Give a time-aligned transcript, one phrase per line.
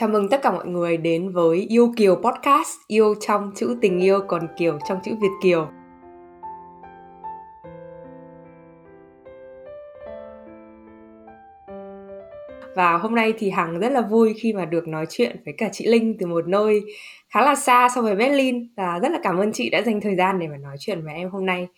[0.00, 4.00] Chào mừng tất cả mọi người đến với Yêu Kiều Podcast, yêu trong chữ tình
[4.00, 5.68] yêu còn Kiều trong chữ Việt Kiều.
[12.74, 15.68] Và hôm nay thì Hằng rất là vui khi mà được nói chuyện với cả
[15.72, 16.80] chị Linh từ một nơi
[17.28, 20.16] khá là xa so với Berlin và rất là cảm ơn chị đã dành thời
[20.16, 21.68] gian để mà nói chuyện với em hôm nay.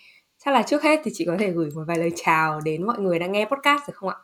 [0.45, 2.99] Chắc là trước hết thì chị có thể gửi một vài lời chào đến mọi
[2.99, 4.17] người đang nghe podcast được không ạ?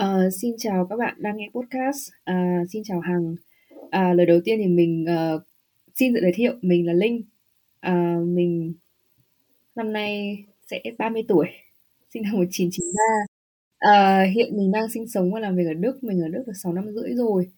[0.00, 2.10] Uh, xin chào các bạn đang nghe podcast.
[2.30, 3.36] Uh, xin chào Hằng.
[3.74, 5.42] Uh, lời đầu tiên thì mình uh,
[5.94, 7.22] xin tự giới thiệu mình là Linh.
[7.86, 8.74] Uh, mình
[9.74, 11.46] năm nay sẽ 30 tuổi,
[12.14, 13.02] sinh năm 1993.
[13.88, 16.04] Uh, hiện mình đang sinh sống và làm việc ở Đức.
[16.04, 17.50] Mình ở Đức được 6 năm rưỡi rồi.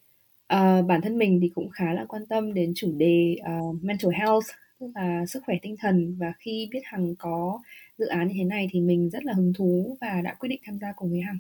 [0.55, 4.11] Uh, bản thân mình thì cũng khá là quan tâm đến chủ đề uh, mental
[4.13, 4.47] health,
[4.81, 6.17] tức là sức khỏe tinh thần.
[6.19, 7.63] Và khi biết Hằng có
[7.99, 10.61] dự án như thế này thì mình rất là hứng thú và đã quyết định
[10.65, 11.39] tham gia cùng với Hằng.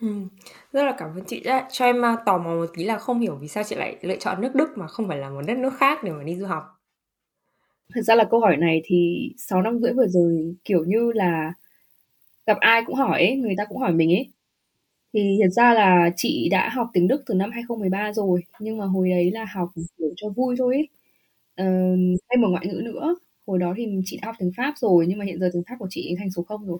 [0.00, 0.28] Ừm,
[0.72, 3.20] rất là cảm ơn chị đã cho em, a, tò mò một tí là không
[3.20, 5.58] hiểu vì sao chị lại lựa chọn nước Đức mà không phải là một đất
[5.58, 6.62] nước khác để mà đi du học?
[7.94, 11.52] Thực ra là câu hỏi này thì 6 năm rưỡi vừa rồi, kiểu như là,
[12.46, 14.30] gặp ai cũng hỏi ấy, người ta cũng hỏi mình ấy.
[15.14, 18.86] Thì thật ra là chị đã học tiếng Đức từ năm 2013 rồi, nhưng mà
[18.86, 20.88] hồi đấy là học, kiểu, cho vui thôi ấy.
[21.56, 21.64] Ờ,
[22.30, 25.18] thêm một ngoại ngữ nữa, hồi đó thì chị đã học tiếng Pháp rồi, nhưng
[25.18, 26.78] mà hiện giờ tiếng Pháp của chị thành số 0 rồi.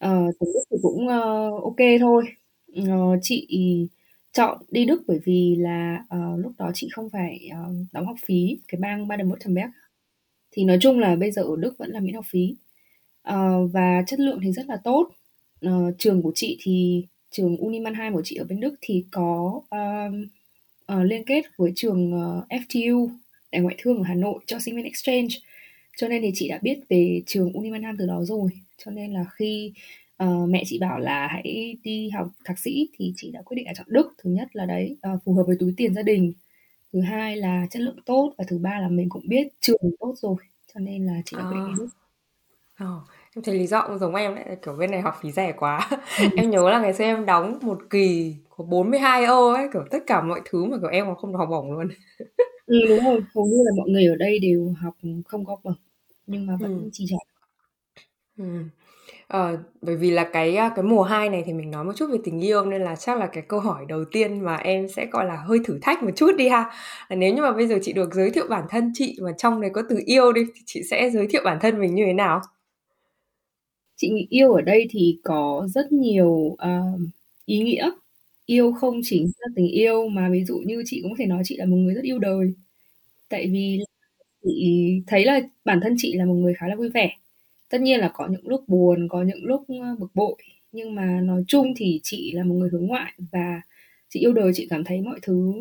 [0.00, 2.24] Ờ, tiếng Đức thì cũng, ơ, OK thôi.
[2.76, 3.48] Ờ, chị
[4.32, 7.58] chọn đi Đức bởi vì là, ờ, lúc đó chị không phải, ờ,
[7.92, 9.68] đóng học phí, cái bang Baden-Württemberg.
[10.52, 12.56] Thì nói chung là bây giờ ở Đức vẫn là miễn học phí.
[13.22, 15.10] Ờ, và chất lượng thì rất là tốt.
[15.62, 19.62] Ờ, trường của chị thì trường Uni Mannheim của chị ở bên Đức thì có,
[19.70, 20.26] ờm,
[20.86, 23.10] ờ, liên kết với trường, ờ, FTU,
[23.52, 25.28] Đại ngoại thương ở Hà Nội cho sinh viên exchange.
[25.96, 28.50] Cho nên thì chị đã biết về trường Uni Mannheim từ đó rồi.
[28.84, 29.72] Cho nên là khi
[30.22, 33.66] uh, mẹ chị bảo là hãy đi học thạc sĩ thì chị đã quyết định
[33.66, 34.14] là chọn Đức.
[34.18, 36.32] Thứ nhất là đấy uh, phù hợp với túi tiền gia đình.
[36.92, 40.14] Thứ hai là chất lượng tốt và thứ ba là mình cũng biết trường tốt
[40.16, 40.36] rồi.
[40.74, 41.88] Cho nên là chị đã quyết định đi Đức.
[42.84, 43.02] Oh,
[43.36, 45.90] em thấy lý do cũng giống em đấy kiểu bên này học phí rẻ quá
[46.36, 49.98] em nhớ là ngày xưa em đóng một kỳ có 42 euro ấy kiểu tất
[50.06, 51.88] cả mọi thứ mà kiểu em còn không được học bổng luôn
[52.66, 54.94] ừ đúng rồi hầu như là mọi người ở đây đều học
[55.26, 55.74] không có bổng
[56.26, 56.90] nhưng mà vẫn ừ.
[56.92, 57.16] chi trả
[58.38, 58.68] Ừm.
[59.28, 62.18] Ờ, bởi vì là cái, cái mùa 2 này thì mình nói một chút về
[62.24, 65.24] tình yêu nên là chắc là cái câu hỏi đầu tiên mà em sẽ, gọi
[65.26, 66.70] là, hơi thử thách một chút đi ha.
[67.08, 69.60] Là nếu như mà bây giờ chị được giới thiệu bản thân chị mà trong
[69.60, 72.12] đấy có từ yêu đi, thì chị sẽ giới thiệu bản thân mình như thế
[72.12, 72.40] nào?
[73.96, 76.80] Chị nghĩ yêu ở đây thì có rất nhiều, ờ,
[77.46, 77.90] ý nghĩa.
[78.46, 81.42] Yêu không chỉ là tình yêu mà ví dụ như chị cũng có thể nói
[81.44, 82.54] chị là một người rất yêu đời.
[83.30, 83.80] Tại vì
[84.46, 87.16] chị thấy là bản thân chị là một người khá là vui vẻ.
[87.68, 89.64] Tất nhiên là có những lúc buồn có những lúc
[89.98, 90.36] bực bội
[90.76, 93.60] nhưng mà nói chung thì chị là một người hướng ngoại và
[94.08, 95.52] chị yêu đời chị cảm thấy mọi thứ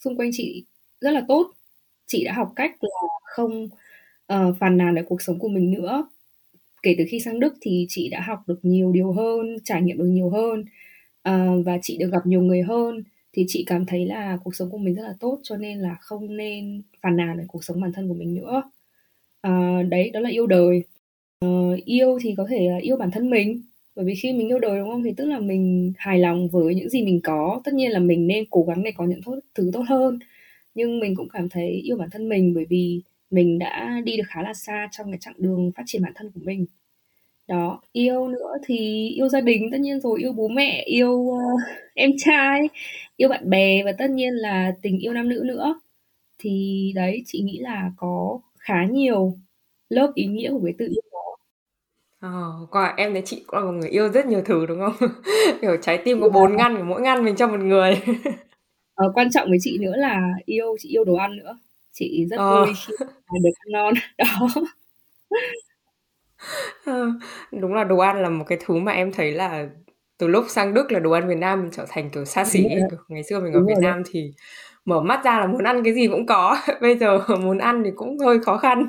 [0.00, 0.64] xung quanh chị
[1.00, 1.52] rất là tốt.
[2.06, 2.90] Chị đã học cách là
[3.24, 3.68] không
[4.32, 6.08] uh, phàn nàn về cuộc sống của mình nữa.
[6.82, 9.98] Kể từ khi sang đức thì chị đã học được nhiều điều hơn trải nghiệm
[9.98, 10.60] được nhiều hơn
[11.28, 14.70] uh, và chị được gặp nhiều người hơn thì chị cảm thấy là cuộc sống
[14.70, 17.80] của mình rất là tốt cho nên là không nên phàn nàn về cuộc sống
[17.80, 18.62] bản thân của mình nữa
[19.40, 20.82] à, đấy đó là yêu đời
[21.40, 21.48] à,
[21.84, 23.62] yêu thì có thể là yêu bản thân mình,
[23.96, 25.02] bởi vì khi mình yêu đời, đúng không?
[25.04, 27.60] Thì tức là mình hài lòng với những gì mình có.
[27.64, 29.20] Tất nhiên là mình nên cố gắng để có những
[29.54, 30.18] thứ tốt hơn,
[30.74, 34.24] nhưng mình cũng cảm thấy yêu bản thân mình bởi vì mình đã đi được
[34.28, 36.66] khá là xa trong cái chặng đường phát triển bản thân của mình.
[37.48, 41.60] Đó, yêu nữa thì yêu gia đình tất nhiên rồi, yêu bố mẹ, yêu, uh,
[41.94, 42.68] em trai,
[43.16, 45.80] yêu bạn bè và tất nhiên là tình yêu nam nữ nữa.
[46.38, 49.38] Thì đấy, chị nghĩ là có khá nhiều
[49.88, 51.02] lớp ý nghĩa của cái từ yêu
[52.22, 55.10] Ờ, qua em thấy chị cũng là một người yêu rất nhiều thứ đúng không?
[55.60, 58.02] Kiểu trái tim có bốn ngăn, của mỗi ngăn mình cho một người.
[58.94, 61.58] Ờ, quan trọng với chị nữa là yêu chị yêu đồ ăn nữa.
[61.92, 62.64] Chị rất ờ.
[62.64, 63.94] vui khi được ăn ngon.
[64.18, 64.48] Đó.
[66.84, 67.12] Ờ,
[67.52, 69.68] đúng là đồ ăn là một cái thứ mà em thấy là
[70.22, 72.66] từ lúc sang Đức là đồ ăn Việt Nam mình trở thành kiểu xa xỉ
[73.08, 74.32] ngày xưa mình ở Việt Nam thì
[74.84, 76.58] mở mắt ra là muốn ăn cái gì cũng có.
[76.80, 78.86] Bây giờ muốn ăn thì cũng hơi khó khăn.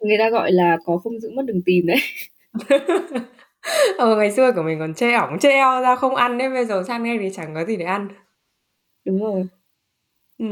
[0.00, 1.96] Người ta gọi là có không giữ mất đừng tìm đấy.
[3.98, 6.64] ờ, ngày xưa của mình còn chê ỏng chê eo ra không ăn đấy bây
[6.64, 8.08] giờ sang đây thì chẳng có gì để ăn
[9.04, 9.46] đúng rồi
[10.38, 10.46] ừ.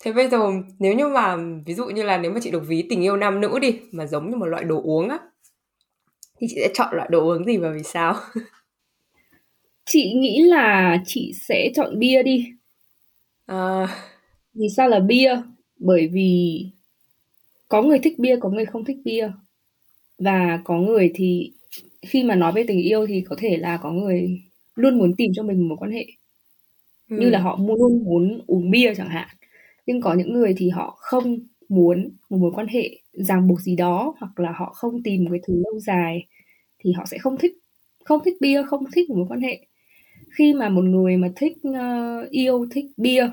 [0.00, 0.38] thế bây giờ
[0.78, 1.36] nếu như mà
[1.66, 4.06] ví dụ như là nếu mà chị được ví tình yêu nam nữ đi mà
[4.06, 5.18] giống như một loại đồ uống á
[6.40, 8.14] thì chị sẽ chọn loại đồ uống gì và vì sao
[9.92, 12.46] chị nghĩ là chị sẽ chọn bia đi.
[13.46, 13.88] À...
[14.54, 15.36] vì sao là bia?
[15.76, 16.64] Bởi vì
[17.68, 19.30] có người thích bia có người không thích bia.
[20.18, 21.52] Và có người thì
[22.06, 24.40] khi mà nói về tình yêu thì có thể là có người
[24.74, 26.06] luôn muốn tìm cho mình một mối quan hệ.
[27.10, 27.16] Ừ.
[27.20, 29.28] như là họ luôn muốn uống bia chẳng hạn.
[29.86, 31.38] Nhưng có những người thì họ không
[31.68, 35.30] muốn một mối quan hệ ràng buộc gì đó hoặc là họ không tìm một
[35.30, 36.26] cái thứ lâu dài
[36.78, 37.52] thì họ sẽ không thích
[38.04, 39.66] không thích bia không thích một mối quan hệ
[40.30, 43.30] khi mà một người mà thích uh, yêu thích bia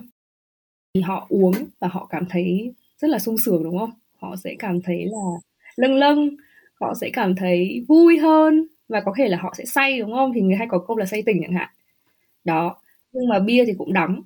[0.93, 3.91] thì họ uống và họ cảm thấy rất là sung sướng đúng không?
[4.21, 5.31] Họ sẽ cảm thấy là
[5.75, 6.29] lâng lâng
[6.79, 10.31] họ sẽ cảm thấy vui hơn và có thể là họ sẽ say đúng không?
[10.35, 11.69] Thì người hay có câu là say tình chẳng hạn.
[12.43, 12.77] Đó
[13.11, 14.21] nhưng mà bia thì cũng đắng.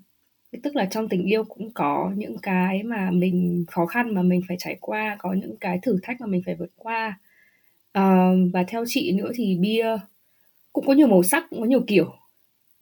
[0.64, 4.42] Tức là trong tình yêu cũng có những cái mà mình khó khăn mà mình
[4.48, 7.20] phải trải qua có những cái thử thách mà mình phải vượt qua.
[7.98, 9.98] Uh, và theo chị nữa thì bia
[10.74, 12.14] cũng có nhiều màu sắc cũng có nhiều kiểu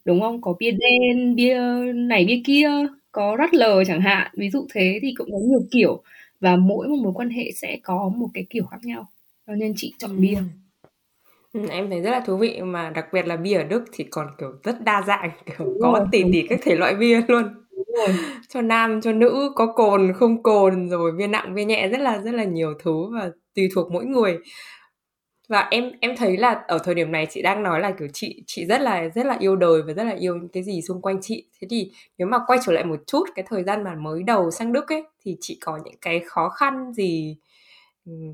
[0.04, 0.40] đúng không?
[0.40, 1.60] Có bia đen bia
[1.94, 2.70] này bia kia
[3.12, 4.30] có rắt lờ chẳng hạn.
[4.34, 6.02] Ví dụ thế thì cũng có nhiều kiểu.
[6.40, 9.06] Và mỗi một mối quan hệ sẽ có một cái kiểu khác nhau.
[9.46, 10.38] Cho nên chị chọn bia.
[11.52, 12.60] Ừ, em thấy rất là thú vị.
[12.60, 15.78] Mà đặc biệt là bia ở Đức thì còn kiểu rất đa dạng kiểu đúng
[15.80, 17.44] có tỷ tỷ các thể loại bia luôn.
[18.48, 22.18] Cho nam cho nữ có cồn không cồn rồi bia nặng bia nhẹ rất là
[22.18, 24.38] rất là nhiều thứ và tùy thuộc mỗi người
[25.50, 28.42] và em em thấy là ở thời điểm này chị đang nói là kiểu chị
[28.46, 31.02] chị rất là rất là yêu đời và rất là yêu những cái gì xung
[31.02, 33.94] quanh chị thế thì nếu mà quay trở lại một chút cái thời gian mà
[33.94, 37.36] mới đầu sang Đức ấy thì chị có những cái khó khăn gì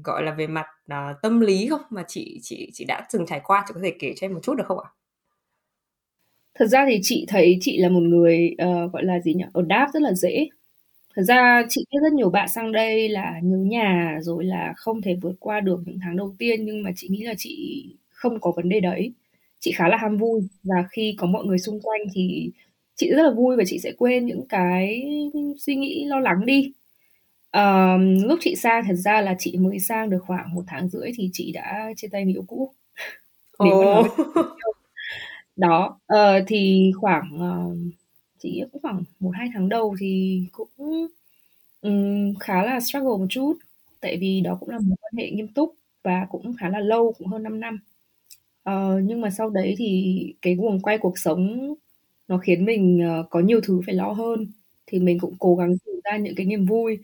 [0.04, 3.40] gọi là về mặt uh, tâm lý không mà chị chị chị đã từng trải
[3.44, 4.90] qua chị có thể kể cho em một chút được không ạ?
[6.58, 9.44] Thật ra thì chị thấy chị là một người uh, gọi là gì nhỉ?
[9.52, 10.48] Ở đáp rất là dễ
[11.16, 15.02] Thật ra chị biết rất nhiều bạn sang đây là nhớ nhà rồi là không
[15.02, 18.40] thể vượt qua được những tháng đầu tiên nhưng mà chị nghĩ là chị không
[18.40, 19.12] có vấn đề đấy.
[19.60, 22.50] Chị khá là ham vui và khi có mọi người xung quanh thì
[22.96, 25.02] chị rất là vui và chị sẽ quên những cái
[25.58, 26.72] suy nghĩ lo lắng đi.
[27.52, 31.10] Um, lúc chị sang thật ra là chị mới sang được khoảng một tháng rưỡi
[31.16, 32.72] thì chị đã chia tay người yêu cũ.
[33.64, 34.06] oh.
[35.56, 37.76] đó uh, thì khoảng uh,
[38.38, 40.68] chị nghĩ cũng khoảng một hai tháng đầu thì cũng
[41.82, 43.58] um, khá là struggle một chút.
[44.00, 47.12] Tại vì đó cũng là một quan hệ nghiêm túc và cũng khá là lâu
[47.18, 47.78] cũng hơn 5 năm.
[48.70, 51.74] Uh, nhưng mà sau đấy thì cái guồng quay cuộc sống
[52.28, 54.46] nó khiến mình uh, có nhiều thứ phải lo hơn.
[54.86, 56.98] Thì mình cũng cố gắng tìm ra những cái niềm vui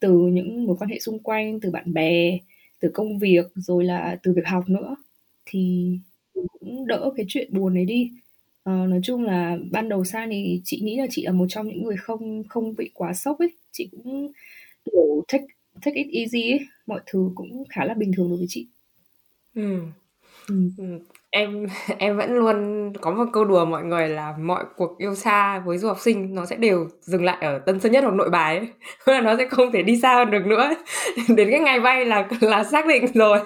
[0.00, 2.38] từ những mối quan hệ xung quanh từ bạn bè
[2.80, 4.96] từ công việc rồi là từ việc học nữa.
[5.46, 5.92] Thì
[6.34, 8.10] cũng đỡ cái chuyện buồn ấy đi.
[8.64, 11.68] Ờ, nói chung là ban đầu sang thì chị nghĩ là chị là một trong
[11.68, 13.52] những người không không bị quá sốc ấy.
[13.72, 14.32] Chị cũng
[14.84, 15.44] kiểu take
[15.82, 18.66] take it easy ấy, mọi thứ cũng khá là bình thường đối với chị.
[19.54, 19.78] Ừ.
[20.48, 20.54] Ừ.
[21.30, 21.66] Em
[21.98, 25.78] em vẫn luôn có một câu đùa mọi người là mọi cuộc yêu xa với
[25.78, 28.58] du học sinh nó sẽ đều dừng lại ở Tân Sơn Nhất hoặc Nội Bài
[28.58, 28.68] ấy.
[29.06, 30.70] là nó sẽ không thể đi xa hơn được nữa.
[31.36, 33.40] Đến cái ngày bay là là xác định rồi.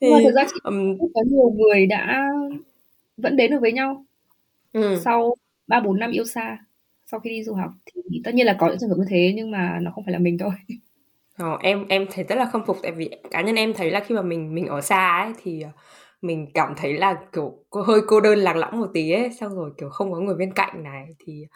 [0.00, 2.32] Thì, mà thực ra chị um, có nhiều người đã
[3.16, 4.04] vẫn đến được với nhau
[4.72, 5.00] ừ.
[5.04, 5.34] sau
[5.66, 6.58] ba bốn năm yêu xa
[7.06, 7.70] sau khi đi du học.
[7.94, 10.12] Thì tất nhiên là có những trường hợp như thế nhưng mà nó không phải
[10.12, 10.52] là mình thôi.
[11.38, 14.00] Ờ, em em thấy rất là khâm phục tại vì cá nhân em thấy là
[14.00, 15.70] khi mà mình mình ở xa ấy thì ờ,
[16.22, 19.30] mình cảm thấy là kiểu hơi cô đơn lạc lõng một tí ấy.
[19.40, 21.08] Xong rồi kiểu không có người bên cạnh này.
[21.18, 21.46] Thì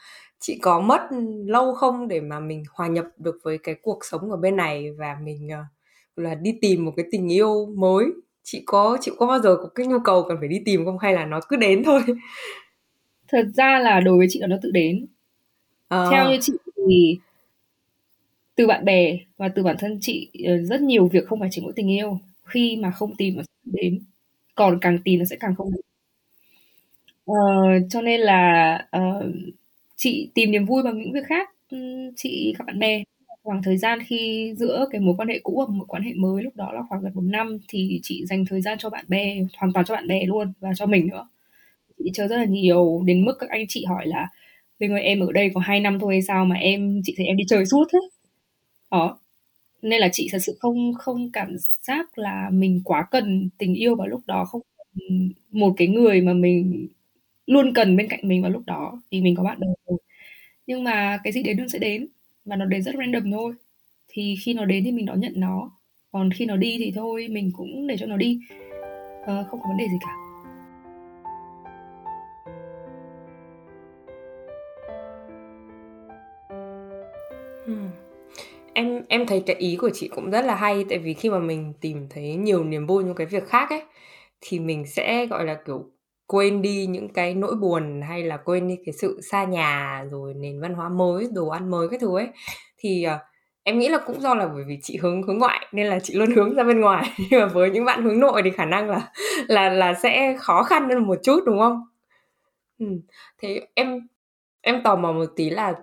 [0.41, 1.01] chị có mất
[1.47, 4.93] lâu không để mà mình hòa nhập được với cái cuộc sống ở bên này?
[4.93, 5.67] Và mình uh,
[6.17, 8.07] là đi tìm một cái tình yêu mới
[8.43, 10.99] chị có chị có bao giờ có cái nhu cầu cần phải đi tìm không?
[10.99, 12.03] Hay là nó cứ đến thôi?
[13.29, 15.07] Thật ra là đối với chị là nó tự đến.
[15.89, 16.07] À.
[16.11, 17.19] theo như chị thì
[18.55, 21.63] từ bạn bè và từ bản thân chị ờ, rất nhiều việc không phải chỉ
[21.63, 22.19] mỗi tình yêu.
[22.45, 24.03] Khi mà không tìm nó sẽ đến.
[24.55, 25.81] Còn càng tìm nó sẽ càng không đến.
[27.31, 29.25] Uh, cho nên là uh,
[29.97, 31.49] chị tìm niềm vui bằng những việc khác
[32.17, 33.03] chị các bạn bè
[33.51, 36.43] khoảng thời gian khi giữa cái mối quan hệ cũ và mối quan hệ mới
[36.43, 39.37] lúc đó là khoảng gần một năm thì chị dành thời gian cho bạn bè,
[39.59, 41.29] hoàn toàn cho bạn bè luôn và cho mình nữa.
[41.99, 44.29] Chị chơi rất là nhiều, đến mức các anh chị hỏi là
[44.81, 47.27] Linh ơi, em ở đây có hai năm thôi hay sao mà em, chị thấy
[47.27, 48.01] em đi chơi suốt thế?
[48.91, 49.19] Đó
[49.83, 53.97] nên là chị thật sự không không cảm giác là mình quá cần tình yêu
[53.97, 54.63] vào lúc đó, không
[55.53, 56.89] một cái người mà mình
[57.47, 59.99] luôn cần bên cạnh mình vào lúc đó thì mình có bạn bè rồi.
[60.67, 62.09] Nhưng mà cái gì đến luôn sẽ đến
[62.45, 63.55] và nó đến rất random thôi.
[64.09, 65.71] Thì khi nó đến thì mình đón nhận nó.
[66.13, 68.41] Còn khi nó đi thì thôi mình cũng để cho nó đi.
[69.27, 70.17] À, không có vấn đề gì cả.
[77.67, 77.91] Hmm.
[78.73, 81.39] em em thấy cái ý của chị cũng rất là hay tại vì khi mà
[81.39, 83.83] mình tìm thấy nhiều niềm vui trong cái việc khác ấy
[84.41, 85.91] thì mình sẽ gọi là kiểu
[86.31, 90.35] quên đi những cái nỗi buồn hay là quên đi cái sự xa nhà rồi
[90.35, 92.29] nền văn hóa mới đồ ăn mới cái thứ ấy
[92.79, 93.21] thì uh,
[93.63, 96.15] em nghĩ là cũng do là bởi vì chị hướng hướng ngoại nên là chị
[96.15, 98.91] luôn hướng ra bên ngoài nhưng mà với những bạn hướng nội thì khả năng
[98.91, 99.11] là
[99.49, 101.83] là là sẽ khó khăn hơn một chút đúng không
[102.79, 102.87] ừ.
[103.39, 104.01] thế em
[104.61, 105.75] em tò mò một tí là,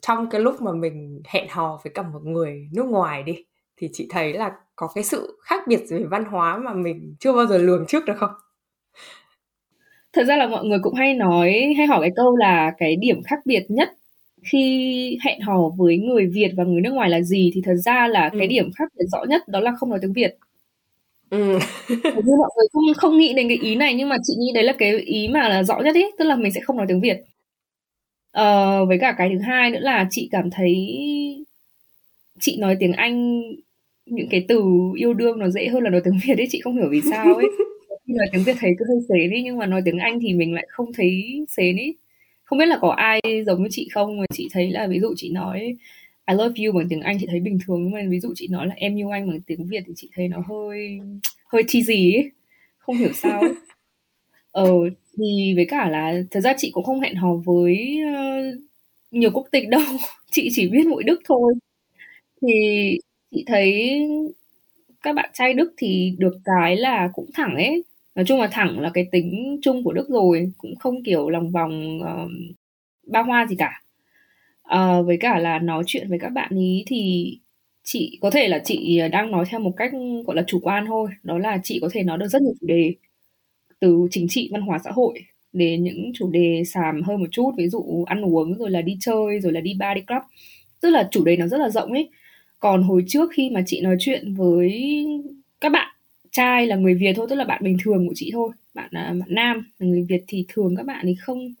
[0.00, 3.44] trong cái lúc mà mình hẹn hò với cả một người nước ngoài đi,
[3.76, 7.32] thì chị thấy là có cái sự khác biệt về văn hóa mà mình chưa
[7.32, 8.30] bao giờ lường trước được không?
[10.14, 13.22] Thật ra là mọi người cũng hay nói hay hỏi cái câu là cái điểm
[13.22, 13.88] khác biệt nhất
[14.42, 18.08] khi hẹn hò với người Việt và người nước ngoài là gì, thì thật ra
[18.08, 18.48] là cái Ừm.
[18.48, 20.36] điểm khác biệt rõ nhất đó là không nói tiếng Việt.
[22.04, 24.52] Hầu như mọi người không không nghĩ đến cái ý này, nhưng mà chị nghĩ
[24.54, 26.86] đấy là cái ý mà là rõ nhất ấy, tức là mình sẽ không nói
[26.88, 27.16] tiếng Việt.
[28.32, 30.74] Ờ, với cả cái thứ hai nữa là chị cảm thấy
[32.40, 33.42] chị nói tiếng Anh
[34.06, 34.64] những cái từ
[34.96, 37.34] yêu đương nó dễ hơn là nói tiếng Việt ấy, chị không hiểu vì sao
[37.34, 37.46] ấy.
[38.06, 40.54] Nói tiếng Việt thấy cứ hơi sến đi nhưng mà nói tiếng Anh thì mình
[40.54, 41.94] lại không thấy sến ấy.
[42.44, 45.14] Không biết là có ai giống như chị không, mà chị thấy là ví dụ
[45.16, 45.76] chị nói
[46.30, 48.48] I love you bằng tiếng Anh chị thấy bình thường, nhưng mà ví dụ chị
[48.50, 50.98] nói là em yêu anh bằng tiếng Việt thì chị thấy nó hơi
[51.52, 51.82] hơi chi
[52.16, 52.30] ấy,
[52.78, 53.42] không hiểu sao.
[54.52, 54.66] Ờ,
[55.18, 58.60] thì với cả là thật ra chị cũng không hẹn hò với, uh,
[59.12, 59.80] nhiều quốc tịch đâu,
[60.32, 61.54] chị chỉ biết mỗi Đức thôi.
[62.42, 62.48] Thì
[63.32, 63.92] chị thấy
[65.02, 67.84] các bạn trai Đức thì được cái là cũng thẳng ấy,
[68.14, 71.50] nói chung là thẳng là cái tính chung của Đức rồi, cũng không, kiểu, lòng
[71.50, 72.30] vòng, uh,
[73.06, 73.82] ba hoa gì cả.
[74.74, 77.30] uh, với cả là nói chuyện với các bạn ý thì
[77.84, 79.92] chị có thể là chị đang nói theo một cách,
[80.26, 82.66] gọi là, chủ quan thôi, đó là chị có thể nói được rất nhiều chủ
[82.66, 82.94] đề,
[83.80, 85.14] từ chính trị, văn hóa, xã hội
[85.52, 88.96] đến những chủ đề sàm hơn một chút, ví dụ ăn uống, rồi là đi
[89.00, 90.22] chơi, rồi là đi bar, đi club.
[90.80, 92.10] Tức là chủ đề nó rất là rộng ấy.
[92.58, 94.84] Còn hồi trước khi mà chị nói chuyện với
[95.60, 95.93] các bạn
[96.34, 99.14] trai là người Việt thôi, tức là bạn bình thường của chị thôi, bạn, là
[99.20, 101.54] bạn nam là người Việt thì thường các bạn ấy không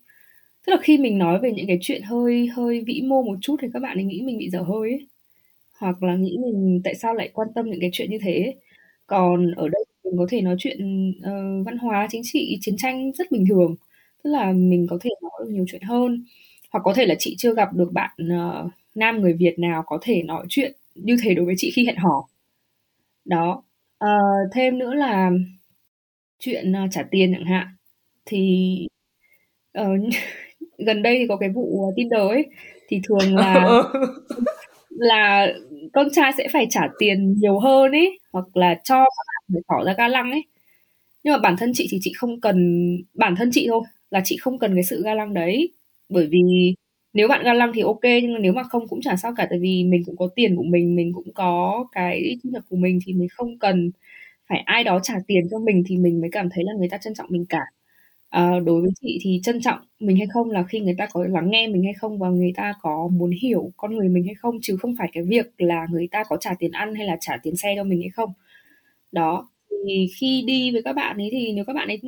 [0.66, 3.56] tức là khi mình nói về những cái chuyện hơi hơi vĩ mô một chút
[3.62, 5.08] thì các bạn ấy nghĩ mình bị dở hơi ấy,
[5.78, 8.56] hoặc là nghĩ mình tại sao lại quan tâm những cái chuyện như thế ấy.
[9.06, 13.12] Còn ở đây mình có thể nói chuyện, uh, văn hóa, chính trị, chiến tranh
[13.12, 13.76] rất bình thường,
[14.24, 16.24] tức là mình có thể nói được nhiều chuyện hơn.
[16.72, 18.10] Hoặc có thể là chị chưa gặp được bạn,
[18.66, 21.86] uh, nam người Việt nào có thể nói chuyện như thế đối với chị khi
[21.86, 22.28] hẹn hò.
[23.26, 23.63] Đó,
[23.98, 24.08] ờ,
[24.52, 25.30] thêm nữa là
[26.38, 27.66] chuyện, ờ, trả tiền chẳng hạn,
[28.26, 28.76] thì,
[29.74, 29.88] ờ,
[30.78, 32.46] gần đây thì có cái vụ, ờ, Tinder ấy,
[32.88, 33.92] thì thường là ờ.
[34.90, 35.48] là
[35.92, 39.62] con trai sẽ phải trả tiền nhiều hơn ấy, hoặc là cho các bạn phải
[39.68, 40.44] tỏ ra ga lăng ấy.
[41.24, 42.58] Nhưng mà bản thân chị thì chị không cần
[43.14, 45.72] bản thân chị thôi, là chị không cần cái sự ga lăng đấy,
[46.08, 46.74] bởi vì
[47.14, 49.46] nếu bạn ga lăng thì ok nhưng mà nếu mà không cũng chả sao cả,
[49.50, 52.76] tại vì mình cũng có tiền của mình, mình cũng có cái thu nhập của
[52.76, 53.90] mình thì mình không cần
[54.48, 56.98] phải ai đó trả tiền cho mình thì mình mới cảm thấy là người ta
[56.98, 57.60] trân trọng mình cả.
[58.30, 61.24] à, đối với chị thì trân trọng mình hay không là khi người ta có
[61.30, 64.34] lắng nghe mình hay không và người ta có muốn hiểu con người mình hay
[64.34, 67.16] không, chứ không phải cái việc là người ta có trả tiền ăn hay là
[67.20, 68.32] trả tiền xe cho mình hay không.
[69.12, 69.48] Đó,
[69.86, 72.00] thì khi đi với các bạn ấy thì nếu các bạn ấy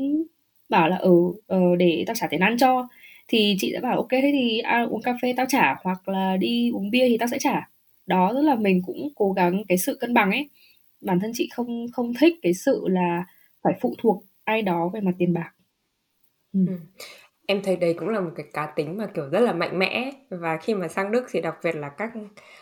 [0.68, 1.10] bảo là, ừ,
[1.46, 2.88] ờ, để tao trả tiền ăn cho,
[3.28, 6.36] thì chị sẽ bảo ok thế thì, à, uống cà phê tao trả, hoặc là
[6.36, 7.70] đi uống bia thì tao sẽ trả.
[8.06, 10.50] Đó, tức là mình cũng cố gắng cái sự cân bằng ấy.
[11.00, 13.26] Bản thân chị không không thích cái sự là
[13.64, 15.50] phải phụ thuộc ai đó về mặt tiền bạc.
[16.52, 16.60] ừ.
[16.68, 16.76] ừ.
[17.48, 20.10] Em thấy đấy cũng là một cái cá tính mà, kiểu, rất là mạnh mẽ
[20.30, 22.10] và khi mà sang Đức thì đặc biệt là các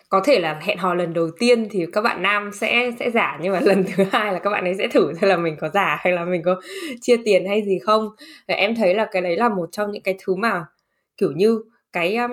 [0.08, 3.38] có thể là hẹn hò lần đầu tiên thì các bạn nam sẽ sẽ giả,
[3.42, 5.68] nhưng mà lần thứ hai là các bạn ấy sẽ thử xem là mình có
[5.68, 6.60] giả hay là mình có
[7.00, 8.08] chia tiền hay gì không.
[8.48, 10.64] Và em thấy là cái đấy là một trong những cái thứ mà,
[11.16, 11.62] kiểu như,
[11.92, 12.30] cái, um,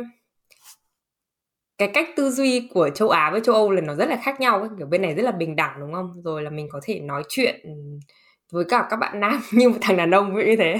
[1.77, 4.39] cái cách tư duy của châu Á với châu Âu là nó rất là khác
[4.41, 6.22] nhau ấy, kiểu, bên này rất là bình đẳng, đúng không?
[6.24, 7.62] Rồi là mình có thể nói chuyện,
[8.51, 10.79] với cả các bạn nam như một thằng đàn ông, như thế,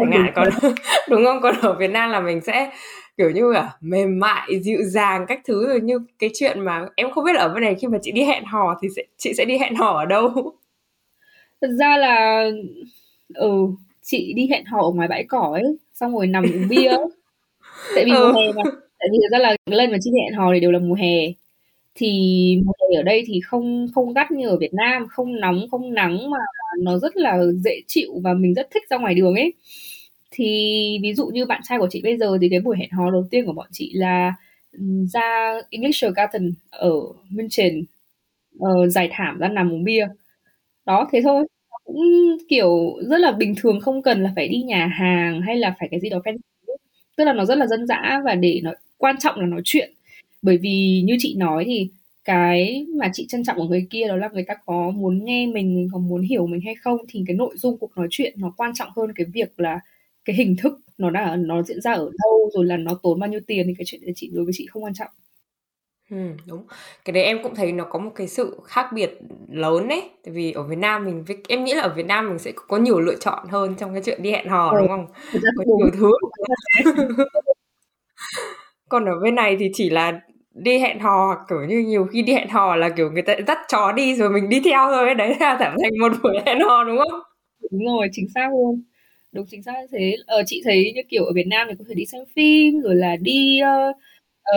[0.00, 0.32] chẳng hạn.
[0.34, 0.48] Còn
[1.10, 1.40] đúng không?
[1.42, 2.70] Còn ở Việt Nam là mình sẽ,
[3.16, 7.10] kiểu như là, mềm mại, dịu dàng các thứ, rồi như cái chuyện mà em
[7.10, 9.32] không biết là ở bên này khi mà chị đi hẹn hò thì sẽ chị
[9.34, 10.30] sẽ đi hẹn hò ở đâu?
[11.60, 12.44] Thật ra là,
[13.34, 13.50] ừ,
[14.02, 16.98] chị đi hẹn hò ở ngoài bãi cỏ ấy, xong rồi nằm uống bia ấy.
[17.94, 18.32] Tại vì mùa Ừ.
[18.36, 18.62] hè mà,
[18.98, 21.26] tại vì thật ra là lần mà chị hẹn hò thì đều là mùa hè.
[21.94, 22.08] Thì
[22.66, 25.94] mùa hè ở đây thì không không gắt như ở Việt Nam, không nóng, không
[25.94, 26.38] nắng mà
[26.80, 29.52] nó rất là dễ chịu và mình rất thích ra ngoài đường ấy.
[30.30, 30.44] Thì
[31.02, 33.24] ví dụ như bạn trai của chị bây giờ thì cái buổi hẹn hò đầu
[33.30, 34.34] tiên của bọn chị là,
[34.72, 34.78] ừ,
[35.12, 36.90] ra English Garden ở
[37.30, 37.84] München,
[38.60, 40.08] ờ, trải thảm ra nằm uống bia.
[40.86, 41.46] Đó, thế thôi.
[41.84, 41.98] Cũng,
[42.50, 45.88] kiểu, rất là bình thường, không cần là phải đi nhà hàng hay là phải
[45.92, 46.38] cái gì đó fancy.
[47.18, 49.92] Tức là nó rất là dân dã và để nó quan trọng là nói chuyện.
[50.42, 51.88] Bởi vì như chị nói thì
[52.24, 55.46] cái mà chị trân trọng ở người kia đó là người ta có muốn nghe
[55.46, 58.34] mình, mình có muốn hiểu mình hay không, thì cái nội dung cuộc nói chuyện
[58.38, 59.80] nó quan trọng hơn cái việc là
[60.24, 63.28] cái hình thức nó đã nó diễn ra ở đâu, rồi là nó tốn bao
[63.30, 65.08] nhiêu tiền thì cái chuyện đấy chị đối với chị không quan trọng.
[66.10, 66.64] Ừm, đúng.
[67.04, 69.18] Cái đấy em cũng thấy nó có một cái sự khác biệt
[69.50, 70.02] lớn ấy.
[70.24, 72.76] Tại vì ở Việt Nam mình em nghĩ là ở Việt Nam mình sẽ có
[72.76, 75.06] nhiều lựa chọn hơn trong cái chuyện đi hẹn hò, Ừ, đúng không?
[75.56, 76.10] Có nhiều thứ.
[78.88, 80.20] Còn ở bên này thì chỉ là
[80.54, 83.58] đi hẹn hò, kiểu như, nhiều khi đi hẹn hò là, kiểu, người ta dắt
[83.68, 86.84] chó đi rồi mình đi theo thôi đấy là trở thành một buổi hẹn hò,
[86.84, 87.20] đúng không?
[87.70, 88.82] Đúng rồi, chính xác luôn.
[89.32, 90.16] Đúng, chính xác thế.
[90.26, 92.94] Ờ, chị thấy như kiểu ở Việt Nam thì có thể đi xem phim, rồi
[92.96, 93.96] là đi, uh,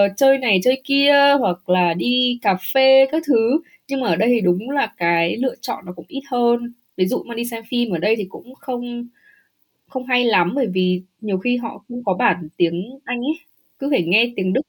[0.06, 3.60] uh, chơi này chơi kia, hoặc là đi cà phê các thứ.
[3.88, 6.74] Nhưng mà ở đây thì đúng là cái lựa chọn nó cũng ít hơn.
[6.98, 9.08] Ví dụ mà đi xem phim ở đây thì cũng không
[9.88, 13.34] không hay lắm, bởi vì nhiều khi họ không có bản tiếng Anh ấy,
[13.80, 14.62] cứ phải nghe tiếng Đức,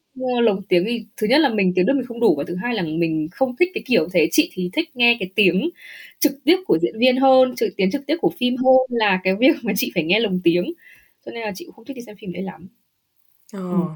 [0.43, 2.75] lồng tiếng thì thứ nhất là mình tiếng Đức mình không đủ và thứ hai
[2.75, 4.29] là mình không thích cái kiểu thế.
[4.33, 5.71] Chị thì thích nghe cái tiếng
[6.19, 9.35] trực tiếp của diễn viên hơn, trực tiếng trực tiếp của phim hơn là cái
[9.37, 10.73] việc mà chị phải nghe lồng tiếng.
[11.27, 12.69] Cho nên là chị cũng không thích đi xem phim đấy lắm.
[13.53, 13.61] Ờ.
[13.61, 13.89] Ừm.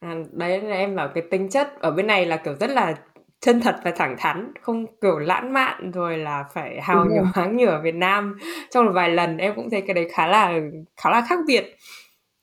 [0.00, 2.94] À, đấy là em bảo cái tính chất ở bên này là, kiểu, rất là
[3.40, 7.66] chân thật và thẳng thắn, không, kiểu, lãng mạn rồi là phải hào nhoáng như
[7.66, 8.38] ở Việt Nam.
[8.70, 10.60] Trong một vài lần em cũng thấy cái đấy khá là
[10.96, 11.76] khá là khác biệt.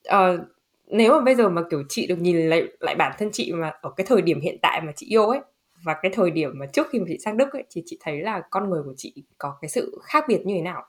[0.05, 0.45] Ờ,
[0.91, 3.71] nếu mà bây giờ mà, kiểu, chị được nhìn lại lại bản thân chị mà
[3.81, 5.39] ở cái thời điểm hiện tại mà chị yêu ấy,
[5.83, 8.21] và cái thời điểm mà trước khi mà chị sang Đức ấy, thì chị thấy
[8.21, 10.83] là con người của chị có cái sự khác biệt như thế nào?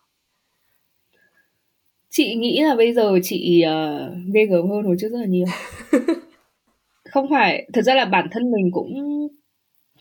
[2.11, 5.47] Chị nghĩ là bây giờ chị, ờ, ghê gớm hơn hồi trước rất là nhiều.
[7.11, 8.95] Không phải thật ra là bản thân mình cũng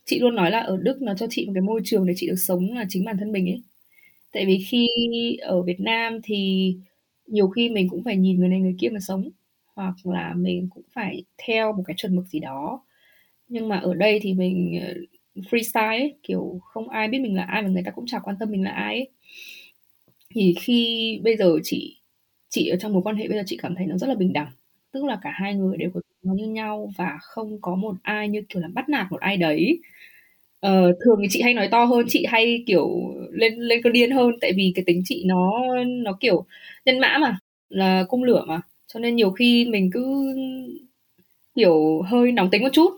[0.06, 2.28] chị luôn nói là ở Đức nó cho chị một cái môi trường để chị
[2.28, 3.62] được sống là chính bản thân mình ấy.
[4.34, 4.88] Tại vì khi
[5.42, 6.74] ở Việt Nam thì
[7.28, 9.30] nhiều khi mình cũng phải nhìn người này người kia mà sống,
[9.84, 12.82] hoặc là mình cũng phải theo một cái chuẩn mực gì đó.
[13.50, 14.94] Nhưng mà ở đây thì mình, ờ,
[15.52, 18.36] freestyle ấy, kiểu, không ai biết mình là ai mà người ta cũng chả quan
[18.40, 19.10] tâm mình là ai ấy.
[20.36, 21.98] Thì khi bây giờ chị
[22.50, 24.34] chị ở trong mối quan hệ bây giờ chị cảm thấy nó rất là bình
[24.34, 24.52] đẳng.
[24.92, 28.30] Tức là cả hai người đều có nó như nhau và không có một ai,
[28.30, 29.80] như kiểu là, bắt nạt một ai đấy.
[30.60, 32.90] Ờ, thường thì chị hay nói to hơn, chị hay, kiểu,
[33.32, 35.52] lên lên cơn điên hơn, tại vì cái tính chị nó
[35.88, 36.46] nó, kiểu,
[36.86, 38.62] nhân mã mà, là cung lửa mà,
[38.94, 40.36] cho nên nhiều khi mình cứ,
[41.56, 42.92] kiểu, hơi nóng tính một chút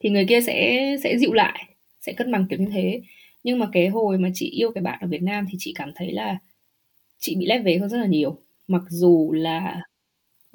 [0.00, 3.00] thì người kia sẽ sẽ dịu lại, sẽ cân bằng kiểu như thế.
[3.44, 5.92] Nhưng mà cái hồi mà chị yêu cái bạn ở Việt Nam thì chị cảm
[5.94, 6.38] thấy là
[7.18, 8.38] chị bị lép vế hơn rất là nhiều.
[8.68, 9.82] Mặc dù là,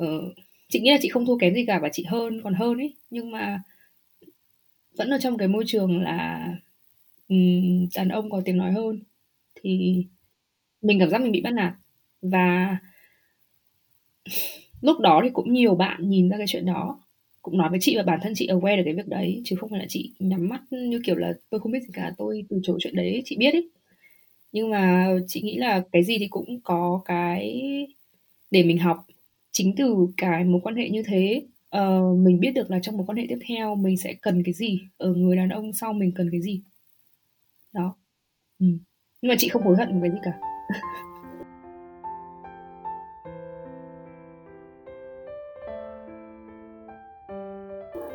[0.03, 0.33] uh,
[0.69, 2.93] chị nghĩ là chị không thua kém gì cả và chị hơn còn hơn ấy,
[3.09, 3.61] nhưng mà
[4.97, 6.49] vẫn ở trong cái môi trường là,
[7.27, 8.99] um, đàn ông có tiếng nói hơn,
[9.55, 10.05] thì
[10.81, 11.73] mình cảm giác mình bị bắt nạt.
[12.21, 12.77] Và
[14.81, 16.99] lúc đó thì cũng nhiều bạn nhìn ra cái chuyện đó,
[17.41, 19.69] cũng nói với chị và bản thân chị aware được cái việc đấy, chứ không
[19.69, 22.59] phải là chị nhắm mắt, như kiểu là, tôi không biết gì cả, tôi từ
[22.63, 23.69] chối chuyện đấy, chị biết ấy.
[24.51, 27.61] Nhưng mà chị nghĩ là cái gì thì cũng có cái
[28.51, 29.05] để mình học.
[29.51, 31.41] Chính từ cái mối quan hệ như thế,
[31.77, 34.53] uh, mình biết được là trong mối quan hệ tiếp theo mình sẽ cần cái
[34.53, 36.61] gì, ở người đàn ông sau mình cần cái gì.
[37.73, 37.95] Đó.
[38.59, 38.65] ừ.
[39.21, 40.39] Nhưng mà chị không hối hận một cái gì cả.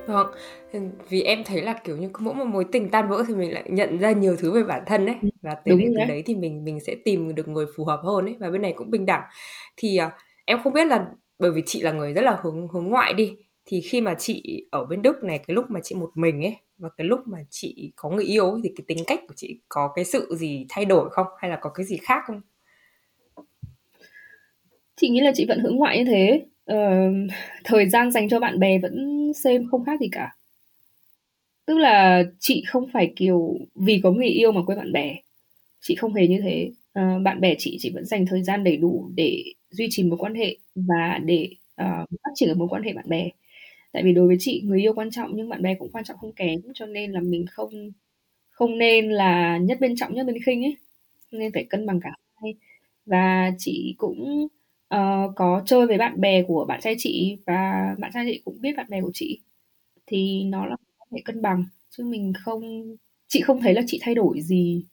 [0.06, 0.26] Vâng,
[1.08, 3.62] vì em thấy là, kiểu như, mỗi một mối tình tan vỡ thì mình lại
[3.70, 6.06] nhận ra nhiều thứ về bản thân ấy, Ừm, và từ đúng rồi từ đấy.
[6.08, 8.72] đấy thì mình mình sẽ tìm được người phù hợp hơn ấy, và bên này
[8.76, 9.22] cũng bình đẳng.
[9.76, 10.10] Thì, à,
[10.44, 11.06] em không biết là
[11.38, 14.66] bởi vì chị là người rất là hướng hướng ngoại đi, thì khi mà chị
[14.70, 17.38] ở bên Đức này, cái lúc mà chị một mình ấy, và cái lúc mà
[17.50, 20.66] chị có người yêu ấy, thì cái tính cách của chị có cái sự gì
[20.68, 21.26] thay đổi không?
[21.38, 22.40] Hay là có cái gì khác không?
[24.96, 26.46] Chị nghĩ là chị vẫn hướng ngoại như thế.
[26.66, 26.76] Ờ,
[27.64, 30.30] thời gian dành cho bạn bè vẫn xem không khác gì cả.
[31.66, 35.16] Tức là chị không phải, kiểu, vì có người yêu mà quên bạn bè.
[35.82, 36.70] Chị không hề như thế.
[37.00, 40.18] uh, bạn bè chị, chị vẫn dành thời gian đầy đủ để duy trì mối
[40.18, 41.48] quan hệ và để,
[41.82, 43.28] uh, phát triển mối quan hệ bạn bè.
[43.92, 46.18] Tại vì đối với chị, người yêu quan trọng nhưng bạn bè cũng quan trọng
[46.18, 47.70] không kém, cho nên là mình không
[48.50, 50.76] không nên là nhất bên trọng, nhất bên khinh ấy,
[51.32, 52.10] nên phải cân bằng cả
[52.42, 52.54] hai.
[53.06, 54.48] Và chị cũng,
[54.88, 57.54] ờ, có chơi với bạn bè của bạn trai chị và
[57.98, 59.40] bạn trai chị cũng biết bạn bè của chị,
[60.06, 60.76] thì nó là
[61.12, 62.62] hệ cân bằng, chứ mình không
[63.28, 64.86] chị không thấy là chị thay đổi gì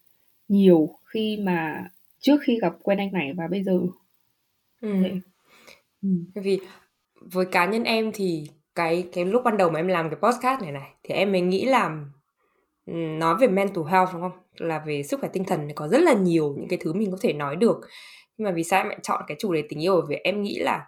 [0.49, 1.85] nhiều khi mà
[2.21, 3.79] trước khi gặp quen anh này và bây giờ.
[4.81, 6.25] Ừm.
[6.35, 6.59] Bởi vì
[7.21, 8.43] với cá nhân em thì
[8.75, 11.41] cái cái lúc ban đầu mà em làm cái podcast này này, thì em mới
[11.41, 12.05] nghĩ là,
[12.85, 14.31] ừm, nói về mental health, đúng không?
[14.57, 17.11] Là về sức khỏe tinh thần thì có rất là nhiều những cái thứ mình
[17.11, 17.81] có thể nói được.
[18.37, 19.95] Nhưng mà vì sao em lại chọn cái chủ đề tình yêu?
[19.95, 20.87] Bởi vì em nghĩ là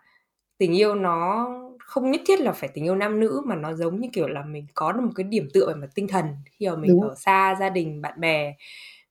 [0.58, 1.48] tình yêu nó
[1.80, 4.44] không nhất thiết là phải tình yêu nam nữ, mà nó giống như kiểu là
[4.44, 7.02] mình có được một cái điểm tựa về mặt tinh thần khi mà mình Đúng.
[7.02, 8.54] ở xa gia đình, bạn bè,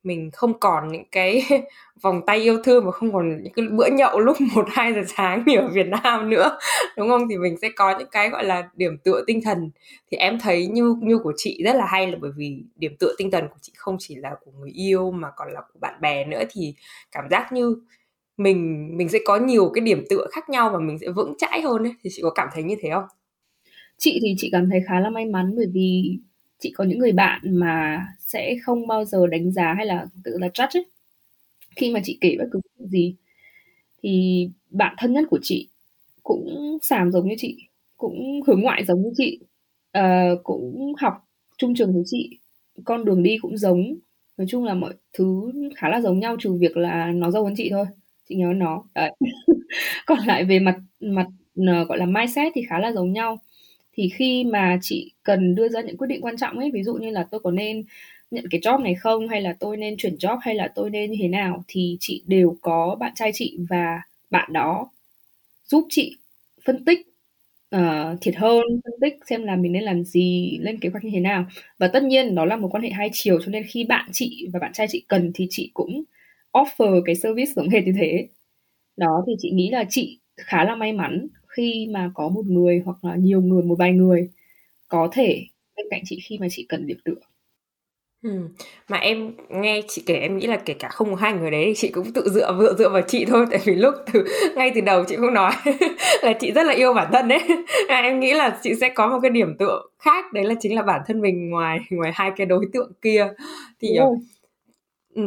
[0.05, 1.43] mình không còn những cái
[2.03, 5.01] vòng tay yêu thương và không còn những cái bữa nhậu lúc một hai giờ
[5.17, 6.59] sáng như ở Việt Nam nữa
[6.97, 9.71] đúng không thì mình sẽ có những cái gọi là điểm tựa tinh thần
[10.11, 13.15] thì em thấy như như của chị rất là hay là bởi vì điểm tựa
[13.19, 16.01] tinh thần của chị không chỉ là của người yêu mà còn là của bạn
[16.01, 16.75] bè nữa thì
[17.13, 17.77] cảm giác như
[18.37, 21.63] mình mình sẽ có nhiều cái điểm tựa khác nhau và mình sẽ vững chãi
[21.63, 23.05] hơn ấy thì chị có cảm thấy như thế không?
[23.99, 26.19] Chị thì chị cảm thấy khá là may mắn bởi vì
[26.61, 30.39] chị có những người bạn mà sẽ không bao giờ đánh giá hay là tự
[30.41, 30.87] là judge ấy.
[31.77, 33.17] Khi mà chị kể bất cứ chuyện gì
[34.03, 35.69] thì bạn thân nhất của chị
[36.23, 37.59] cũng sàm giống như chị,
[37.99, 39.41] cũng hướng ngoại giống như chị,
[39.99, 40.05] uh,
[40.45, 41.15] cũng học
[41.59, 42.39] chung trường với chị,
[42.85, 43.97] con đường đi cũng giống.
[44.39, 47.55] Nói chung là mọi thứ khá là giống nhau trừ việc là nó giàu hơn
[47.57, 47.87] chị thôi.
[48.29, 48.85] Chị nhớ nó.
[48.95, 49.13] Đấy.
[50.07, 51.27] Còn lại về mặt mặt
[51.61, 53.39] uh, gọi là mindset thì khá là giống nhau
[53.95, 56.95] thì khi mà chị cần đưa ra những quyết định quan trọng ấy ví dụ
[56.95, 57.85] như là tôi có nên
[58.31, 61.11] nhận cái job này không hay là tôi nên chuyển job hay là tôi nên
[61.11, 64.91] như thế nào thì chị đều có bạn trai chị và bạn đó
[65.67, 66.17] giúp chị
[66.65, 67.01] phân tích
[67.77, 71.11] uh, thiệt hơn phân tích xem là mình nên làm gì lên kế hoạch như
[71.15, 71.47] thế nào
[71.79, 74.49] và tất nhiên đó là một quan hệ hai chiều cho nên khi bạn chị
[74.53, 76.05] và bạn trai chị cần thì chị cũng
[76.55, 78.29] offer cái service giống hệt như thế.
[78.97, 82.83] Đó thì chị nghĩ là chị khá là may mắn khi mà có một người
[82.85, 84.29] hoặc là nhiều người một vài người
[84.89, 87.15] có thể bên cạnh chị khi mà chị cần điểm tựa.
[88.25, 88.31] Ừ.
[88.89, 91.65] Mà em nghe chị kể em nghĩ là kể cả không có hai người đấy
[91.67, 94.25] thì chị cũng tự dựa dựa dựa vào chị thôi tại vì lúc từ
[94.57, 95.53] ngay từ đầu chị cũng nói
[96.23, 97.41] là chị rất là yêu bản thân đấy.
[97.89, 100.75] À, em nghĩ là chị sẽ có một cái điểm tựa khác đấy là chính
[100.77, 103.29] là bản thân mình ngoài ngoài hai cái đối tượng kia.
[103.81, 103.89] Thì
[105.15, 105.23] ừ,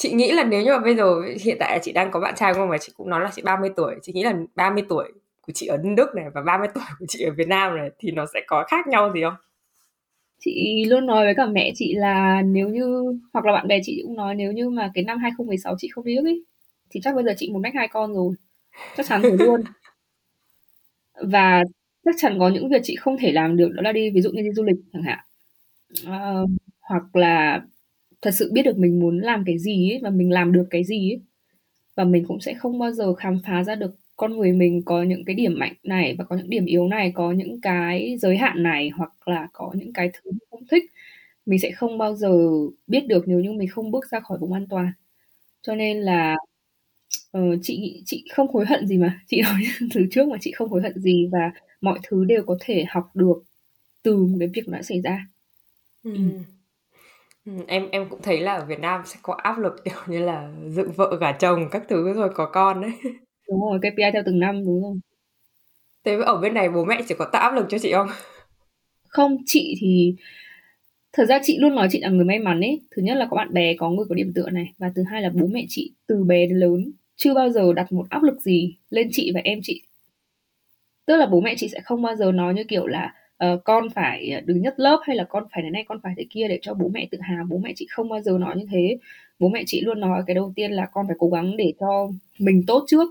[0.00, 2.34] chị nghĩ là nếu như mà bây giờ hiện tại là chị đang có bạn
[2.36, 5.12] trai không mà chị cũng nói là chị 30 tuổi chị nghĩ là 30 tuổi
[5.40, 8.10] của chị ở Đức này và 30 tuổi của chị ở Việt Nam này thì
[8.10, 9.34] nó sẽ có khác nhau gì không?
[10.38, 14.02] Chị luôn nói với cả mẹ chị là nếu như hoặc là bạn bè chị
[14.06, 16.44] cũng nói nếu như mà cái năm 2016 chị không đi Đức ấy
[16.90, 18.34] thì chắc bây giờ chị một mách hai con rồi.
[18.96, 19.60] Chắc chắn rồi luôn.
[21.22, 21.62] Và
[22.04, 24.30] chắc chắn có những việc chị không thể làm được đó là đi ví dụ
[24.30, 25.18] như đi du lịch chẳng hạn.
[26.02, 27.60] Uh, hoặc là
[28.22, 30.84] thật sự biết được mình muốn làm cái gì ấy, và mình làm được cái
[30.84, 31.20] gì ấy.
[31.96, 35.02] và mình cũng sẽ không bao giờ khám phá ra được con người mình có
[35.02, 38.36] những cái điểm mạnh này và có những điểm yếu này có những cái giới
[38.36, 40.84] hạn này hoặc là có những cái thứ mình không thích.
[41.46, 42.48] Mình sẽ không bao giờ
[42.86, 44.92] biết được nếu như mình không bước ra khỏi vùng an toàn.
[45.62, 46.36] Cho nên là
[47.38, 49.20] uh, chị chị không hối hận gì mà.
[49.28, 49.62] Chị nói
[49.94, 53.10] từ trước mà chị không hối hận gì và mọi thứ đều có thể học
[53.14, 53.42] được
[54.02, 55.26] từ cái việc đã xảy ra.
[56.02, 56.12] Ừ.
[57.44, 57.52] Ừ.
[57.68, 60.50] em em cũng thấy là ở Việt Nam sẽ có áp lực kiểu như là
[60.68, 62.92] dựng vợ gả chồng các thứ rồi có con đấy
[63.48, 64.96] Đúng rồi, KPI theo từng năm, đúng rồi.
[66.04, 68.08] Thế ở bên này bố mẹ chỉ có tạo áp lực cho chị không?
[69.08, 70.14] Không, chị thì
[71.12, 72.80] thật ra chị luôn nói chị là người may mắn ấy.
[72.90, 75.22] Thứ nhất là có bạn bè, có người có điểm tựa này và thứ hai
[75.22, 78.40] là bố mẹ chị từ bé đến lớn chưa bao giờ đặt một áp lực
[78.42, 79.82] gì lên chị và em chị.
[81.06, 83.90] Tức là bố mẹ chị sẽ không bao giờ nói như kiểu là uh, con
[83.94, 86.48] phải ờ, đứng nhất lớp hay là con phải thế này con phải thế kia
[86.48, 88.98] để cho bố mẹ tự hào bố mẹ chị không bao giờ nói như thế.
[89.38, 92.10] Bố mẹ chị luôn nói cái đầu tiên là con phải cố gắng để cho
[92.38, 93.08] mình tốt trước.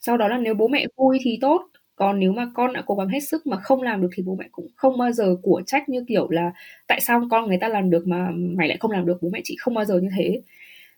[0.00, 1.68] Sau đó là nếu bố mẹ vui thì tốt.
[1.96, 4.36] Còn nếu mà con đã cố gắng hết sức mà không làm được thì bố
[4.38, 6.52] mẹ cũng không bao giờ của trách như kiểu là
[6.86, 9.40] tại sao con người ta làm được mà mày lại không làm được bố mẹ
[9.44, 10.42] chị không bao giờ như thế.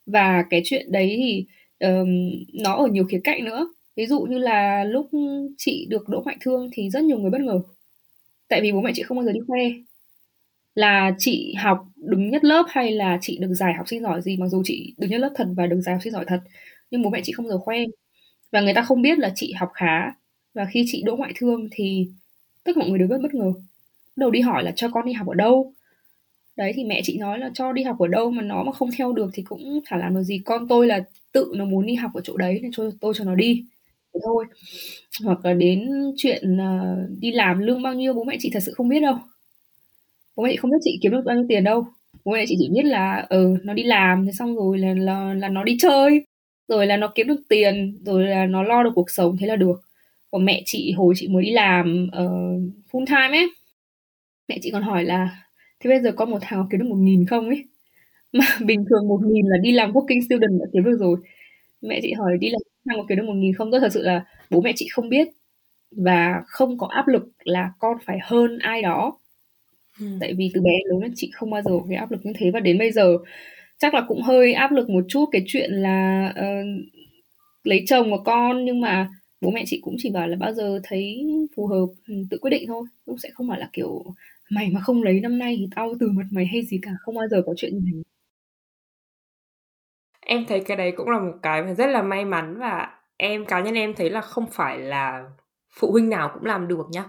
[0.06, 1.46] Và cái chuyện đấy thì
[1.88, 2.08] um,
[2.52, 3.68] nó ở nhiều khía cạnh nữa.
[3.96, 5.10] Ví dụ như là lúc
[5.58, 7.60] chị được đỗ ngoại thương thì rất nhiều người bất ngờ
[8.48, 9.60] tại vì bố mẹ chị không bao giờ đi khoe.
[10.74, 14.36] Là chị học đứng nhất lớp hay là chị được giải học sinh giỏi gì,
[14.36, 16.40] mặc dù chị đứng nhất lớp thật và được giải học sinh giỏi thật,
[16.90, 17.78] nhưng bố mẹ chị không bao giờ khoe.
[18.52, 20.12] Và người ta không biết là chị học khá.
[20.54, 22.08] Và khi chị đỗ ngoại thương thì
[22.64, 23.52] tất cả mọi người đều rất bất ngờ.
[24.16, 25.72] Đầu đi hỏi là cho con đi học ở đâu?
[26.56, 28.90] Đấy, thì mẹ chị nói là cho đi học ở đâu mà nó mà không
[28.98, 30.40] theo được thì cũng chả làm được gì.
[30.44, 33.24] Con tôi là tự nó muốn đi học ở chỗ đấy nên cho tôi cho
[33.24, 33.64] nó đi
[34.14, 34.44] thế thôi.
[35.24, 38.72] Hoặc là đến chuyện uh, đi làm lương bao nhiêu bố mẹ chị thật sự
[38.76, 39.16] không biết đâu.
[40.36, 41.86] Bố mẹ chị không biết chị kiếm được bao nhiêu tiền đâu.
[42.24, 45.34] Bố mẹ chị chỉ biết là ừ nó đi làm thế xong rồi là là,
[45.34, 46.26] là nó đi chơi
[46.68, 49.56] rồi là nó kiếm được tiền rồi là nó lo được cuộc sống thế là
[49.56, 49.80] được.
[50.30, 53.50] Còn mẹ chị hồi chị mới đi làm uh, full time ấy
[54.48, 55.44] mẹ chị còn hỏi là
[55.80, 57.64] thế bây giờ con một tháng kiếm được một nghìn không ấy?
[58.32, 61.16] Mà bình thường một nghìn là đi làm working student đã kiếm được rồi.
[61.82, 64.02] Mẹ chị hỏi đi làm tháng có kiếm được một nghìn không tôi thật sự
[64.02, 65.28] là bố mẹ chị không biết
[65.96, 69.18] và không có áp lực là con phải hơn ai đó.
[70.00, 70.06] Ừ.
[70.20, 72.50] tại vì từ bé lớn chị không bao giờ có cái áp lực như thế
[72.50, 73.16] và đến bây giờ
[73.78, 75.24] chắc là cũng hơi áp lực một chút.
[75.32, 76.66] Cái chuyện là uh,
[77.64, 79.08] lấy chồng và con nhưng mà
[79.40, 82.50] bố mẹ chị cũng chỉ bảo là bao giờ thấy phù hợp ừ, tự quyết
[82.50, 82.84] định thôi.
[83.06, 84.04] Cũng sẽ không phải là kiểu
[84.50, 87.14] mày mà không lấy năm nay thì tao từ mặt mày hay gì cả không
[87.14, 88.02] bao giờ có chuyện như thế
[90.24, 93.44] em thấy cái đấy cũng là một cái mà rất là may mắn và em
[93.46, 95.24] cá nhân em thấy là không phải là
[95.80, 97.04] phụ huynh nào cũng làm được nhá.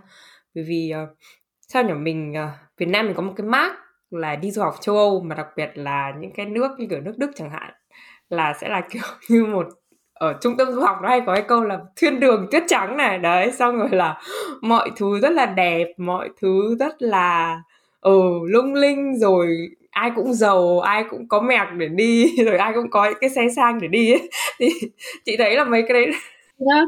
[0.55, 1.17] Bởi vì uh,
[1.67, 1.93] sao nhỉ?
[1.93, 3.73] Mình uh, Việt Nam mình có một cái mác
[4.09, 7.01] là đi du học châu Âu mà đặc biệt là những cái nước như kiểu
[7.01, 7.73] nước Đức chẳng hạn
[8.29, 9.67] là sẽ là kiểu như một
[10.13, 12.97] ở trung tâm du học nó hay có cái câu là thiên đường tuyết trắng
[12.97, 13.19] này.
[13.19, 14.21] Đấy xong rồi là
[14.61, 17.61] mọi thứ rất là đẹp mọi thứ rất là
[18.01, 19.47] ừ lung linh rồi
[19.95, 23.41] ai cũng giàu ai cũng có mẹc để đi rồi ai cũng có cái xe
[23.55, 24.29] sang để đi ấy.
[24.59, 24.69] Thì
[25.25, 26.11] chị thấy là mấy cái đấy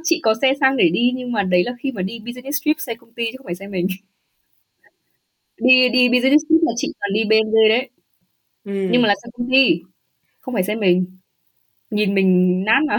[0.03, 2.75] chị có xe sang để đi nhưng mà đấy là khi mà đi business trip
[2.79, 3.87] xe công ty chứ không phải xe mình.
[5.57, 7.89] Đi đi business trip là chị toàn đi BMW đấy.
[8.63, 8.71] Ừ.
[8.91, 9.81] nhưng mà là xe công ty
[10.39, 11.05] không phải xe mình.
[11.91, 12.97] Nhìn mình nát mà.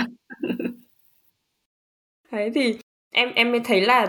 [2.31, 2.79] Thế thì
[3.11, 4.07] em em mới thấy là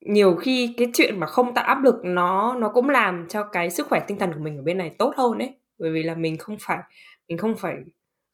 [0.00, 3.70] nhiều khi cái chuyện mà không tạo áp lực nó nó cũng làm cho cái
[3.70, 6.14] sức khỏe tinh thần của mình ở bên này tốt hơn đấy bởi vì là
[6.14, 6.78] mình không phải,
[7.28, 7.74] mình không phải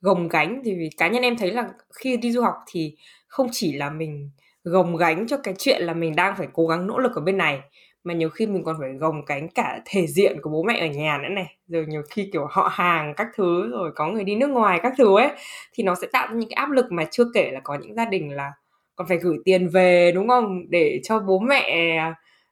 [0.01, 1.69] gồng gánh thì vì cá nhân em thấy là
[2.01, 2.97] khi đi du học thì
[3.29, 4.31] không chỉ là mình
[4.65, 7.39] gồng gánh cho cái chuyện là mình đang phải cố gắng nỗ lực ở bên
[7.39, 7.61] này,
[8.05, 10.87] mà nhiều khi mình còn phải gồng cánh cả thể diện của bố mẹ ở
[10.87, 11.57] nhà nữa này.
[11.69, 14.93] Rồi nhiều khi, kiểu, họ hàng các thứ, rồi có người đi nước ngoài các
[14.99, 15.29] thứ ấy,
[15.73, 17.95] thì nó sẽ tạo ra những cái áp lực mà chưa kể là có những
[17.95, 18.53] gia đình là
[18.97, 20.71] còn phải gửi tiền về đúng không?
[20.71, 21.99] Để cho bố mẹ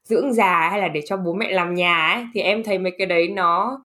[0.05, 2.25] dưỡng già hay là để cho bố mẹ làm nhà ấy.
[2.35, 3.83] Thì em thấy mấy cái đấy nó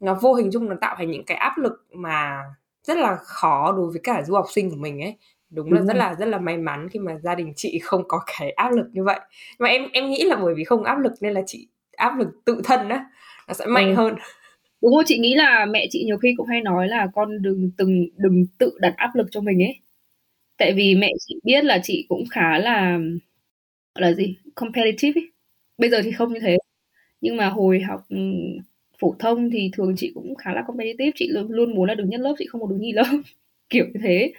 [0.00, 2.42] nó vô hình chung nó tạo thành những cái áp lực mà
[2.82, 5.16] rất là khó đối với cả du học sinh của mình ấy.
[5.50, 8.20] Đúng, là rất là rất là may mắn khi mà gia đình chị không có
[8.26, 9.20] cái áp lực như vậy.
[9.58, 12.28] Mà em em nghĩ là bởi vì không áp lực nên là chị áp lực
[12.44, 13.04] tự thân á
[13.48, 13.94] nó sẽ mạnh ừ.
[13.94, 14.14] hơn.
[14.82, 17.70] Đúng rồi chị nghĩ là mẹ chị nhiều khi cũng hay nói là con đừng
[17.78, 19.80] từng đừng tự đặt áp lực cho mình ấy
[20.58, 22.98] tại vì mẹ chị biết là chị cũng khá là
[23.94, 25.30] là gì competitive ấy.
[25.78, 26.56] bây giờ thì không như thế.
[27.20, 28.16] Nhưng mà hồi học ừ,
[29.00, 31.10] phổ thông thì thường chị cũng khá là competitive.
[31.16, 33.04] Chị luôn, luôn muốn là đứng nhất lớp chị không muốn đứng nhì lớp.
[33.70, 34.32] Kiểu như thế.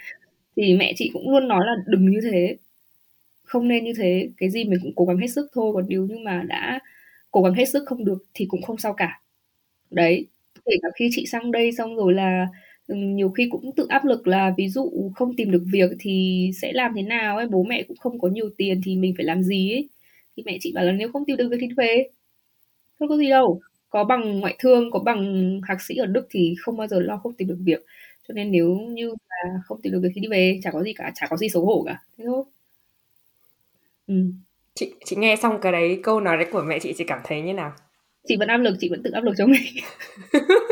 [0.57, 2.57] Thì mẹ chị cũng luôn nói là đừng như thế.
[3.43, 4.29] Không nên như thế.
[4.37, 5.71] Cái gì mình cũng cố gắng hết sức thôi.
[5.75, 6.79] Còn nếu như mà đã
[7.31, 9.21] cố gắng hết sức không được thì cũng không sao cả.
[9.91, 10.27] Đấy.
[10.65, 12.47] Kể cả khi chị sang đây xong rồi là
[12.95, 16.73] nhiều khi cũng tự áp lực là ví dụ không tìm được việc thì sẽ
[16.73, 19.43] làm thế nào ấy bố mẹ cũng không có nhiều tiền thì mình phải làm
[19.43, 19.89] gì ấy.
[20.37, 22.09] Thì mẹ chị bảo là nếu không tìm được việc thì về.
[22.99, 26.55] Không có gì đâu có bằng ngoại thương có bằng thạc sĩ ở đức thì
[26.59, 27.85] không bao giờ lo không tìm được việc.
[28.27, 30.93] Cho nên nếu như mà không tìm được việc thì đi về chả có gì
[30.93, 32.43] cả chả có gì xấu hổ cả thế thôi.
[34.07, 34.15] Ừ.
[34.75, 37.41] chị chị nghe xong cái đấy câu nói đấy của mẹ chị chị cảm thấy
[37.41, 37.73] như nào?
[38.27, 39.61] Chị vẫn áp lực chị vẫn tự áp lực cho mình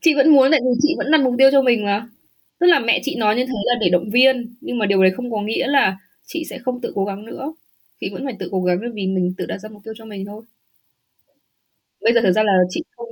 [0.00, 2.08] chị vẫn muốn tại vì chị vẫn đặt mục tiêu cho mình mà.
[2.58, 5.12] Tức là mẹ chị nói như thế là để động viên nhưng mà điều đấy
[5.16, 7.54] không có nghĩa là chị sẽ không tự cố gắng nữa.
[8.00, 10.24] Chị vẫn phải tự cố gắng vì mình tự đặt ra mục tiêu cho mình
[10.26, 10.42] thôi.
[12.00, 13.08] Bây giờ thực ra là chị không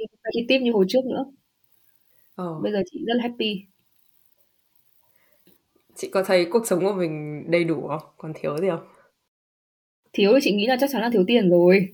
[0.49, 1.25] tiếp như hồi trước nữa.
[2.35, 2.61] Ờ.
[2.63, 3.63] bây giờ chị rất là happy.
[5.97, 8.03] Chị có thấy cuộc sống của mình đầy đủ không?
[8.17, 8.87] Còn thiếu gì không?
[10.13, 11.89] Thiếu thì chị nghĩ là chắc chắn là thiếu tiền rồi.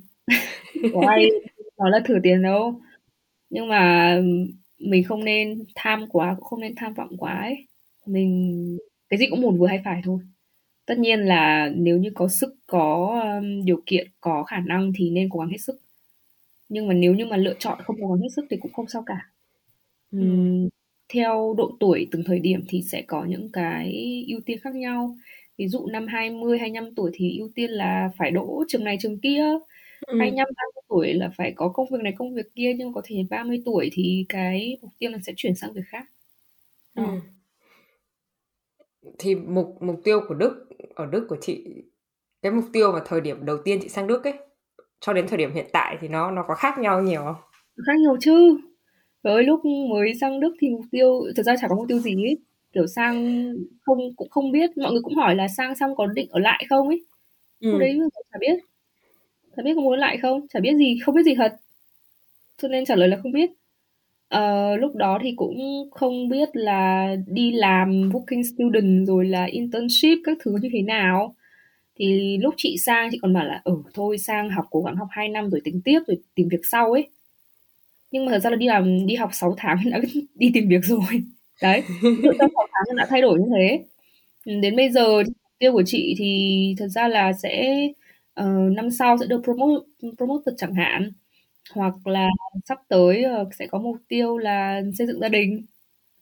[0.95, 1.31] Có ai
[1.79, 2.81] nói là thừa tiền đâu.
[3.51, 4.17] Nhưng mà
[4.91, 7.67] mình không nên tham quá cũng không nên tham vọng quá ấy.
[8.07, 10.19] Mình cái gì cũng một vừa hay phải thôi.
[10.87, 15.11] Tất nhiên là nếu như có sức có um, điều kiện có khả năng thì
[15.11, 15.81] nên cố gắng hết sức.
[16.69, 18.89] Nhưng mà nếu như mà lựa chọn không cố gắng hết sức thì cũng không
[18.89, 19.31] sao cả.
[20.17, 20.69] Uhm,
[21.09, 23.93] theo độ tuổi từng thời điểm thì sẽ có những cái
[24.29, 25.17] ưu tiên khác nhau.
[25.59, 29.19] Ví dụ năm 20, 25 tuổi thì ưu tiên là phải đỗ trường này trường
[29.19, 29.45] kia
[30.07, 30.19] ừ.
[30.19, 33.17] 25, 30 tuổi là phải có công việc này công việc kia nhưng có thể
[33.31, 36.05] 30 tuổi thì cái mục tiêu là sẽ chuyển sang việc khác
[36.95, 37.03] ừ.
[39.03, 39.11] Ừ.
[39.19, 41.65] thì mục mục tiêu của Đức ở Đức của chị
[42.43, 44.35] cái mục tiêu vào thời điểm đầu tiên chị sang Đức ấy
[45.01, 47.37] cho đến thời điểm hiện tại thì nó nó có khác nhau nhiều không?
[47.87, 48.59] Khác nhau chứ
[49.23, 52.15] với lúc mới sang Đức thì mục tiêu thực ra chả có mục tiêu gì
[52.15, 52.39] ấy
[52.73, 53.45] kiểu sang
[53.83, 56.65] không cũng không biết mọi người cũng hỏi là sang xong có định ở lại
[56.69, 57.05] không ấy
[57.61, 57.71] ừ.
[57.71, 57.99] lúc đấy
[58.33, 58.59] chả biết
[59.57, 60.47] chả biết có muốn lại không?
[60.49, 61.57] Chả biết gì không biết gì thật.
[62.63, 63.51] Cho nên trả lời là không biết.
[64.35, 70.19] Uh, lúc đó thì cũng không biết là đi làm working student rồi là internship
[70.25, 71.35] các thứ như thế nào.
[71.97, 75.09] Thì lúc chị sang chị còn bảo là ừ thôi sang học cố gắng học
[75.11, 77.09] 2 năm rồi tính tiếp rồi tìm việc sau ấy.
[78.11, 80.01] Nhưng mà thật ra là đi làm đi học 6 tháng đã
[80.35, 81.23] đi tìm việc rồi.
[81.63, 81.83] Đấy
[82.39, 83.85] trong 6 tháng đã thay đổi như thế.
[84.61, 85.23] Đến bây giờ
[85.59, 87.79] tiêu của chị thì thật ra là sẽ
[88.41, 91.13] uh, năm sau sẽ được promote promote chẳng hạn.
[91.75, 92.29] Hoặc là
[92.65, 95.67] sắp tới uh, sẽ có mục tiêu là xây dựng gia đình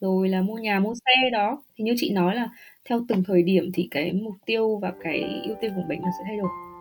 [0.01, 1.63] rồi là mua nhà mua xe đó.
[1.77, 2.51] Thì như chị nói là
[2.85, 6.09] theo từng thời điểm thì cái mục tiêu và cái ưu tiên của mình nó
[6.19, 6.72] sẽ thay đổi.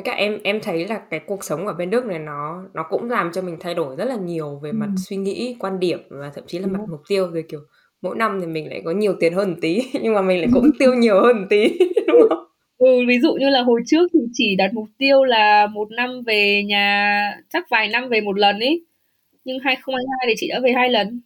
[0.00, 2.82] Với cả em em thấy là cái cuộc sống ở bên Đức này nó nó
[2.90, 4.96] cũng làm cho mình thay đổi rất là nhiều về mặt Ừm.
[4.96, 7.60] suy nghĩ, quan điểm và thậm chí là mặt mục tiêu rồi, kiểu,
[8.02, 10.48] mỗi năm thì mình lại có nhiều tiền hơn một tí, nhưng mà mình lại
[10.52, 12.38] cũng tiêu nhiều hơn một tí, đúng không?
[12.78, 16.22] Ừ, ví dụ như là hồi trước thì chỉ đặt mục tiêu là một năm
[16.26, 18.84] về nhà chắc vài năm về một lần ấy,
[19.44, 21.20] nhưng 2022 thì chị đã về hai lần.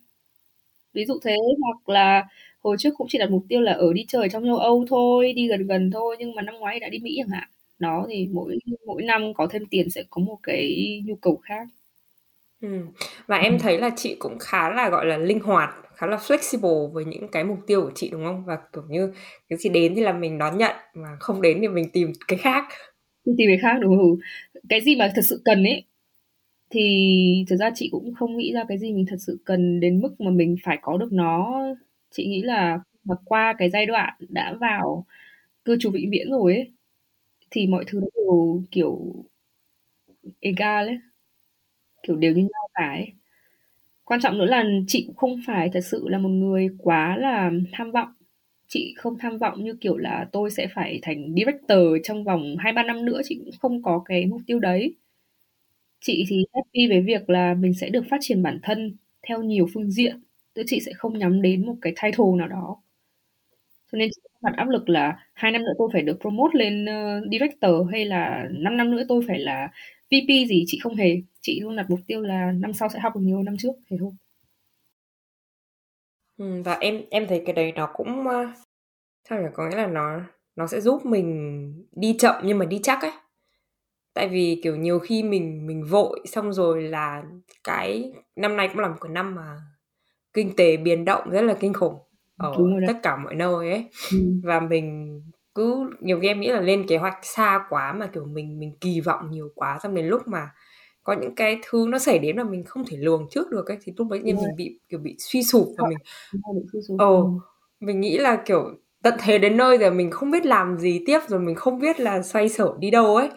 [0.95, 2.25] Ví dụ thế, hoặc là
[2.61, 5.33] hồi trước cũng chỉ đặt mục tiêu là ở đi chơi trong châu Âu thôi,
[5.33, 7.49] đi gần gần thôi, nhưng mà năm ngoái đã đi Mỹ chẳng hạn.
[7.79, 11.69] Đó, thì mỗi mỗi năm có thêm tiền sẽ có một cái nhu cầu khác.
[12.61, 12.83] Ừm,
[13.27, 13.61] và em Ừm.
[13.63, 17.29] thấy là chị cũng khá là, gọi là, linh hoạt, khá là flexible với những
[17.29, 18.45] cái mục tiêu của chị, đúng không?
[18.47, 19.13] Và, kiểu như,
[19.49, 22.39] cái gì đến thì là mình đón nhận, mà không đến thì mình tìm cái
[22.39, 22.65] khác.
[23.25, 24.07] Tìm cái khác, đúng, ừ.
[24.69, 25.85] Cái gì mà thật sự cần ấy,
[26.71, 30.01] thì thực ra chị cũng không nghĩ ra cái gì mình thật sự cần đến
[30.03, 31.63] mức mà mình phải có được nó.
[32.11, 35.07] Chị nghĩ là mà qua cái giai đoạn đã vào
[35.65, 36.73] cư trú vĩnh viễn rồi ấy,
[37.55, 39.14] thì mọi thứ nó đều, kiểu,
[40.40, 40.99] egal ấy,
[42.03, 43.12] kiểu, đều như nhau cả ấy.
[44.05, 47.53] Quan trọng nữa là chị cũng không phải thật sự là một người quá là
[47.73, 48.09] tham vọng.
[48.69, 52.83] Chị không tham vọng như kiểu là tôi sẽ phải thành director trong vòng 2-3
[52.83, 54.97] năm nữa, chị cũng không có cái mục tiêu đấy.
[56.01, 58.97] Chị thì happy với việc là mình sẽ được phát triển bản thân
[59.29, 60.21] theo nhiều phương diện,
[60.55, 62.77] Tức chị sẽ không nhắm đến một cái title nào đó.
[63.93, 66.85] Cho nên chị mặt áp lực là hai năm nữa tôi phải được promote lên,
[66.85, 69.69] uh, director hay là 5 năm nữa tôi phải là
[70.11, 71.17] VP gì, chị không hề.
[71.41, 73.73] Chị luôn đặt mục tiêu là năm sau sẽ học được nhiều hơn năm trước,
[73.91, 74.13] thế thôi.
[76.37, 78.47] Ừ, và em em thấy cái đấy nó cũng, ờ,
[79.31, 79.49] sao nhỉ?
[79.55, 80.21] Có nghĩa là nó
[80.57, 83.13] nó sẽ giúp mình đi chậm nhưng mà đi chắc ấy.
[84.15, 87.23] Tại vì, kiểu, nhiều khi mình mình vội xong rồi là
[87.65, 89.57] cái năm nay cũng là một cái năm mà
[90.35, 91.95] kinh tế biến động rất là kinh khủng
[92.38, 92.90] ở Đúng rồi đấy.
[92.94, 93.85] tất cả mọi nơi ấy.
[94.12, 94.40] Ừm.
[94.42, 95.20] Và mình
[95.55, 98.77] cứ nhiều khi em nghĩ là lên kế hoạch xa quá mà, kiểu, mình mình
[98.81, 100.49] kỳ vọng nhiều quá, xong đến lúc mà
[101.05, 103.79] có những cái thứ nó xảy đến mà mình không thể lường trước được ấy,
[103.85, 104.35] thì lúc đấy rồi.
[104.35, 105.99] mình bị, kiểu, bị suy sụp và mình
[106.97, 107.38] ờ, ừm.
[107.81, 108.70] mình nghĩ là, kiểu,
[109.03, 112.01] tận thế đến nơi rồi mình không biết làm gì tiếp, rồi mình không biết
[112.01, 113.31] là xoay sở đi đâu ấy.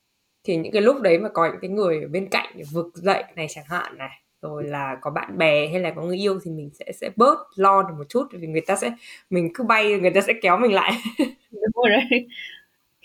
[0.45, 3.23] Thì những cái lúc đấy mà có những cái người ở bên cạnh vực dậy
[3.35, 4.09] này chẳng hạn này,
[4.47, 7.37] rồi là có bạn bè hay là có người yêu thì mình sẽ sẽ bớt
[7.55, 8.91] lo được một chút, vì người ta sẽ
[9.29, 10.91] mình cứ bay người ta sẽ kéo mình lại.
[11.51, 12.27] Đúng rồi đấy.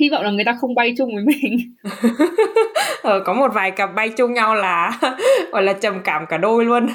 [0.00, 1.74] Hy vọng là người ta không bay chung với mình.
[3.05, 5.00] Ờ, có một vài cặp bay chung nhau là,
[5.52, 6.87] gọi là, trầm cảm cả đôi luôn.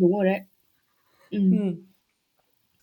[0.00, 0.40] Đúng rồi đấy.
[1.30, 1.50] Ừm.
[1.52, 1.76] Ừm.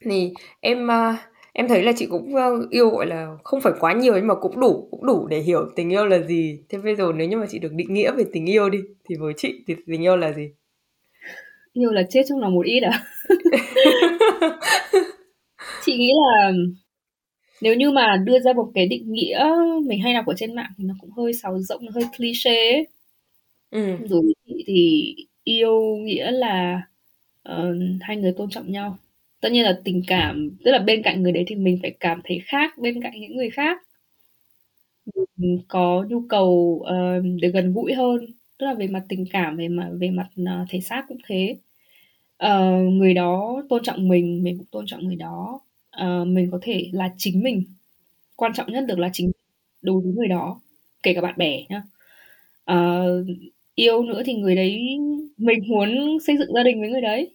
[0.05, 1.17] Thì em, a,
[1.53, 4.35] em thấy là chị cũng, ơ, yêu, gọi là, không phải quá nhiều nhưng mà
[4.35, 6.59] cũng đủ cũng đủ để hiểu tình yêu là gì.
[6.69, 9.15] Thế bây giờ nếu như mà chị được định nghĩa về tình yêu đi, thì
[9.19, 10.51] với chị thì tình yêu là gì?
[11.73, 13.03] Yêu là chết trong lòng một ít à?
[15.85, 16.51] Chị nghĩ là
[17.61, 19.45] nếu như mà đưa ra một cái định nghĩa
[19.87, 22.51] mình hay đọc ở trên mạng thì nó cũng hơi sáo rỗng, nó hơi cliché
[22.73, 22.87] ấy.
[23.71, 23.97] Ừm.
[24.09, 26.81] Đối với chị thì yêu nghĩa là,
[27.43, 28.97] ờ, hai người tôn trọng nhau.
[29.41, 32.21] Tất nhiên là tình cảm tức là bên cạnh người đấy thì mình phải cảm
[32.25, 33.77] thấy khác bên cạnh những người khác.
[35.37, 38.25] Mình có nhu cầu, ờ, được gần gũi hơn,
[38.59, 41.57] tức là về mặt tình cảm, về mặt về mặt, ờ, thể xác cũng thế.
[42.45, 45.61] uh, người đó tôn trọng mình, mình cũng tôn trọng người đó.
[46.03, 47.63] uh, mình có thể là chính mình,
[48.35, 49.31] quan trọng nhất được là chính
[49.81, 50.61] đối với người đó,
[51.03, 51.83] kể cả bạn bè nhá.
[52.71, 53.27] uh,
[53.75, 54.79] yêu nữa thì người đấy
[55.37, 57.31] mình muốn xây dựng gia đình với người đấy,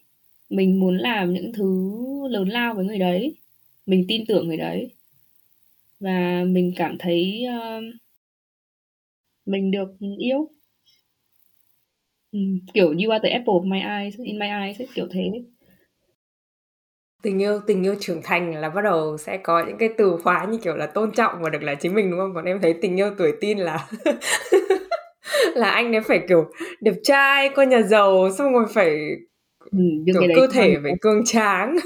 [0.51, 1.93] mình muốn làm những thứ
[2.31, 3.37] lớn lao với người đấy,
[3.87, 4.91] mình tin tưởng người đấy.
[6.01, 7.85] Và mình cảm thấy, uh,
[9.47, 10.49] mình được yêu.
[12.35, 15.23] Ừm, kiểu you are the apple of my eyes, in my eyes ấy, kiểu thế.
[17.23, 20.47] Tình yêu tình yêu trưởng thành là bắt đầu sẽ có những cái từ khóa
[20.51, 22.35] như kiểu là tôn trọng và được là chính mình, đúng không?
[22.35, 23.89] Còn em thấy tình yêu tuổi teen là
[25.55, 28.99] là anh ấy phải, kiểu, đẹp trai, con nhà giàu, xong rồi phải,
[29.73, 31.77] nhưng kiểu, cơ thể phải cường tráng.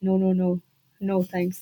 [0.00, 0.46] No, no, no.
[1.00, 1.56] No thanks.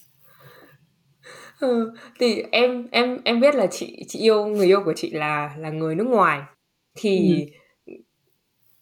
[1.61, 5.55] Ừ, thì em em em biết là chị chị yêu người yêu của chị là
[5.59, 6.41] là người nước ngoài.
[6.99, 7.64] Thì, Ừm.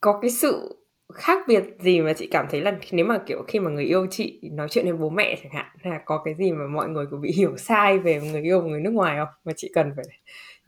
[0.03, 0.77] Có cái sự
[1.15, 4.07] khác biệt gì mà chị cảm thấy là nếu mà, kiểu, khi mà người yêu
[4.11, 7.07] chị nói chuyện với bố mẹ chẳng hạn, là có cái gì mà mọi người
[7.11, 9.29] có bị hiểu sai về người yêu của người nước ngoài không?
[9.45, 10.05] Mà chị cần phải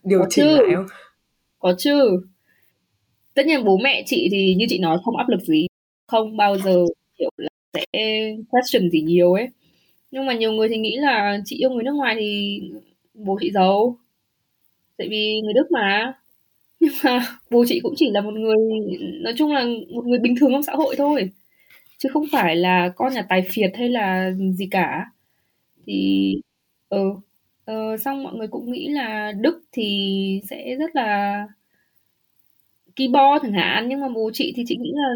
[0.02, 0.86] điều Có chỉnh chứ, lại không?
[1.58, 2.26] có chứ.
[3.34, 5.66] Tất nhiên bố mẹ chị thì như chị nói không áp lực gì,
[6.06, 6.84] không bao giờ,
[7.18, 7.84] kiểu là, sẽ
[8.48, 9.48] question gì nhiều ấy.
[10.10, 12.60] Nhưng mà nhiều người thì nghĩ là chị yêu người nước ngoài thì
[13.14, 13.98] bố chị giàu.
[14.96, 16.14] Tại vì người Đức mà.
[16.84, 18.56] Nhưng mà bố chị cũng chỉ là một người
[19.22, 21.30] nói chung là một người bình thường trong xã hội thôi,
[21.98, 25.06] chứ không phải là con nhà tài phiệt hay là gì cả.
[25.86, 26.34] Thì
[26.88, 27.14] ừ.
[27.64, 31.46] Ờ, xong mọi người cũng nghĩ là Đức thì sẽ rất là
[32.96, 35.08] keyboard chẳng hạn nhưng mà bố chị thì chị nghĩ là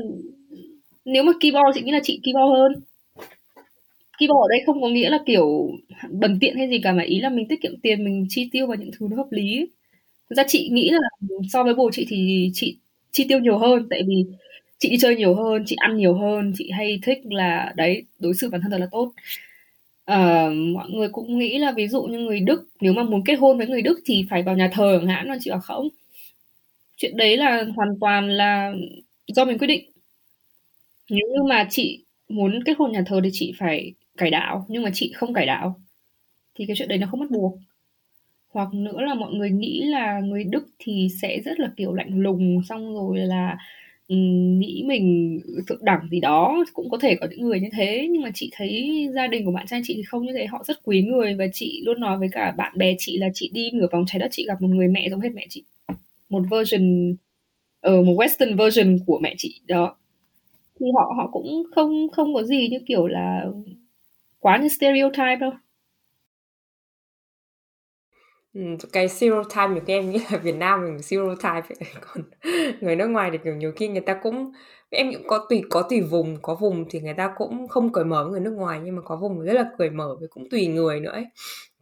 [1.05, 2.73] nếu mà keyboard chị nghĩ là chị keyboard hơn
[4.19, 5.71] keyboard ở đây không có nghĩa là kiểu
[6.11, 8.66] bần tiện hay gì cả mà ý là mình tiết kiệm tiền mình chi tiêu
[8.66, 9.66] vào những thứ nó hợp lý
[10.31, 10.99] thực ra chị nghĩ là
[11.53, 12.79] so với bố chị thì chị
[13.12, 14.24] chi tiêu nhiều hơn tại vì
[14.79, 18.35] chị đi chơi nhiều hơn chị ăn nhiều hơn chị hay thích là đấy đối
[18.35, 19.12] xử bản thân thật là tốt.
[20.12, 23.35] Uh, mọi người cũng nghĩ là ví dụ như người Đức nếu mà muốn kết
[23.35, 25.89] hôn với người Đức thì phải vào nhà thờ chẳng hạn mà chị bảo không.
[26.97, 28.72] Chuyện đấy là hoàn toàn là
[29.26, 29.91] do mình quyết định.
[31.11, 34.83] Nếu như mà chị muốn kết hôn nhà thờ thì chị phải cải đạo nhưng
[34.83, 35.81] mà chị không cải đạo
[36.55, 37.59] thì cái chuyện đấy nó không bắt buộc
[38.59, 42.21] hoặc nữa là mọi người nghĩ là người Đức thì sẽ rất là kiểu lạnh
[42.21, 43.57] lùng xong rồi là
[44.09, 48.09] nghĩ mình thượng đẳng gì đó cũng có thể có những người như thế.
[48.11, 50.47] Nhưng mà chị thấy gia đình của bạn trai chị thì không như thế.
[50.47, 53.51] Họ rất quý người và chị luôn nói với cả bạn bè chị là chị
[53.55, 55.65] đi nửa vòng trái đất chị gặp một người mẹ giống hết mẹ chị.
[56.29, 57.17] Một version
[57.81, 59.97] ở uh, một western version của mẹ chị đó.
[60.81, 63.45] Thì họ họ cũng không không có gì như kiểu là
[64.41, 65.53] quá như stereotype đâu.
[68.55, 68.61] Ừ,
[68.93, 72.23] cái stereotype nhiều khi em nghĩ là Việt Nam mình stereotype còn
[72.81, 74.53] người nước ngoài thì kiểu nhiều khi người ta cũng
[74.91, 78.05] em cũng có tùy có tùy vùng có vùng thì người ta cũng không cởi
[78.05, 80.49] mở với người nước ngoài nhưng mà có vùng rất là cởi mở với cũng
[80.51, 81.25] tùy người nữa ấy.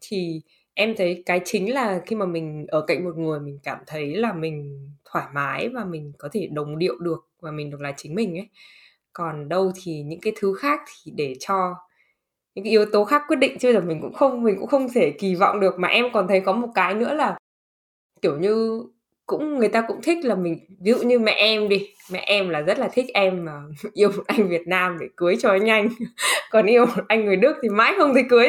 [0.01, 0.41] thì
[0.75, 4.17] em thấy cái chính là khi mà mình ở cạnh một người mình cảm thấy
[4.17, 7.93] là mình thoải mái và mình có thể đồng điệu được và mình được là
[7.97, 8.49] chính mình ấy
[9.13, 11.75] còn đâu thì những cái thứ khác thì để cho
[12.57, 14.89] những cái yếu tố khác quyết định chứ là mình cũng không mình cũng không
[14.95, 15.79] thể kỳ vọng được.
[15.79, 17.39] Mà em còn thấy có một cái nữa là
[18.23, 18.83] kiểu như
[19.27, 21.89] cũng người ta cũng thích là mình ví dụ như mẹ em đi.
[22.13, 23.53] Mẹ em là rất là thích em mà
[23.95, 25.89] yêu một anh Việt Nam để cưới cho nhanh
[26.51, 28.49] còn yêu một anh người Đức thì mãi không thể cưới.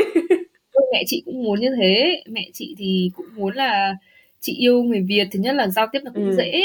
[0.91, 2.23] Mẹ chị cũng muốn như thế.
[2.29, 3.95] Mẹ chị thì cũng muốn là
[4.39, 6.35] chị yêu người Việt thứ nhất là giao tiếp nó cũng ừ.
[6.35, 6.61] dễ.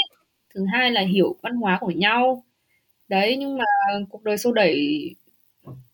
[0.55, 2.45] Thứ hai là hiểu văn hóa của nhau.
[3.09, 3.64] Đấy nhưng mà
[4.11, 4.76] cuộc đời xô đẩy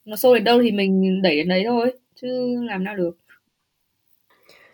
[0.09, 2.29] nó xô đến đâu thì mình đẩy đến đấy thôi chứ
[2.69, 3.17] làm nào được.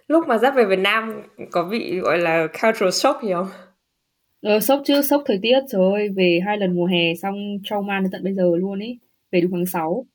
[0.09, 3.49] Lúc mà dắt về Việt Nam có bị gọi là cultural shock gì không?
[4.43, 5.61] Ờ, sốc chứ, sốc thời tiết.
[5.69, 8.99] Rồi về hai lần mùa hè xong trauma đến tận bây giờ luôn ấy
[9.33, 10.07] về đúng tháng 6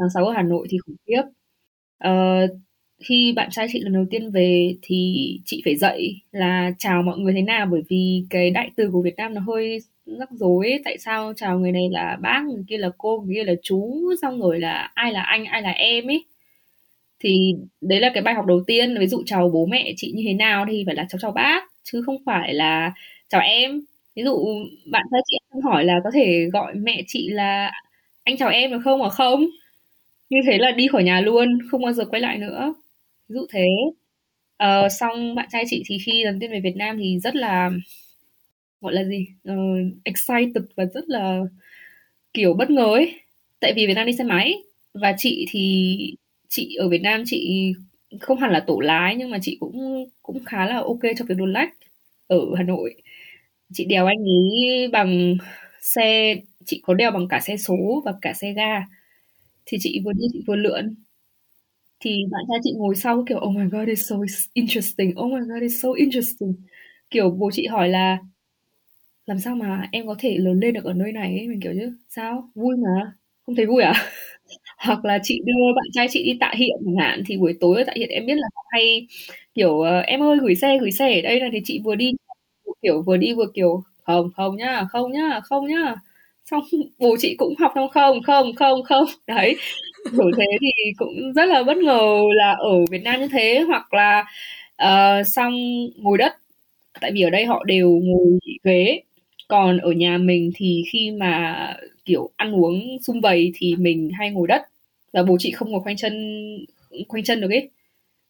[0.00, 1.22] tháng 6 ở Hà Nội thì khủng khiếp.
[1.98, 2.12] Ờ,
[3.04, 7.18] khi bạn trai chị lần đầu tiên về thì chị phải dạy là chào mọi
[7.18, 9.78] người thế nào bởi vì cái đại từ của Việt Nam nó hơi
[10.18, 10.80] rắc rối ấy.
[10.84, 14.12] tại sao chào người này là bác người kia là cô người kia là chú
[14.22, 16.24] xong rồi là ai là anh ai là em ấy.
[17.20, 20.22] Thì đấy là cái bài học đầu tiên ví dụ chào bố mẹ chị như
[20.26, 22.92] thế nào thì phải là cháu chào bác chứ không phải là
[23.28, 23.80] chào em.
[24.16, 24.46] Ví dụ
[24.92, 27.72] bạn trai chị hỏi là có thể gọi mẹ chị là
[28.24, 29.02] anh chào em được không?
[29.02, 29.46] Ở không?
[30.30, 32.74] Như thế là đi khỏi nhà luôn không bao giờ quay lại nữa.
[33.28, 33.68] Ví dụ thế.
[34.56, 37.70] Ờ, xong bạn trai chị thì khi lần tiên về Việt Nam thì rất là
[38.80, 39.26] gọi là gì?
[39.52, 41.40] Uh, excited và rất là
[42.34, 43.20] kiểu bất ngờ ấy.
[43.60, 44.54] Tại vì Việt Nam đi xe máy
[44.94, 45.96] và chị thì
[46.48, 47.72] chị ở Việt Nam chị
[48.20, 51.34] không hẳn là tổ lái nhưng mà chị cũng cũng khá là ok cho việc
[51.38, 51.70] đồn lách
[52.28, 52.94] ở Hà Nội.
[53.74, 55.36] Chị đèo anh ấy bằng
[55.82, 58.82] xe chị có đèo bằng cả xe số và cả xe ga.
[59.66, 60.94] Thì chị vừa đi chị vừa lượn.
[62.00, 64.16] Thì bạn trai chị ngồi sau kiểu oh my god it's so
[64.54, 65.10] interesting.
[65.20, 66.52] Oh my god it's so interesting.
[67.10, 68.18] Kiểu bố chị hỏi là
[69.30, 71.48] làm sao mà em có thể lớn lên được ở nơi này ấy?
[71.48, 72.50] mình kiểu chứ sao?
[72.54, 73.12] Vui mà
[73.46, 73.92] không thấy vui à?
[74.78, 77.78] Hoặc là chị đưa bạn trai chị đi tạ hiện chẳng hạn thì buổi tối
[77.78, 79.06] ở tạ hiện em biết là họ hay
[79.54, 82.12] kiểu ờ, em ơi gửi xe gửi xe ở đây là thì chị vừa đi
[82.82, 85.94] kiểu vừa đi vừa kiểu không không nhá không nhá không nhá.
[86.44, 86.62] Xong
[86.98, 89.04] bố chị cũng học xong không không không không.
[89.26, 89.56] Đấy.
[90.12, 93.94] Kiểu thế thì cũng rất là bất ngờ là ở Việt Nam như thế hoặc
[93.94, 94.24] là
[94.84, 95.54] uh, xong
[95.96, 96.32] ngồi đất.
[97.00, 99.02] Tại vì ở đây họ đều ngồi ghế
[99.50, 101.56] còn ở nhà mình thì khi mà
[102.06, 104.62] kiểu ăn uống sum vầy thì mình hay ngồi đất
[105.14, 106.14] và bố chị không ngồi khoanh chân
[107.08, 107.70] khoanh chân được ấy.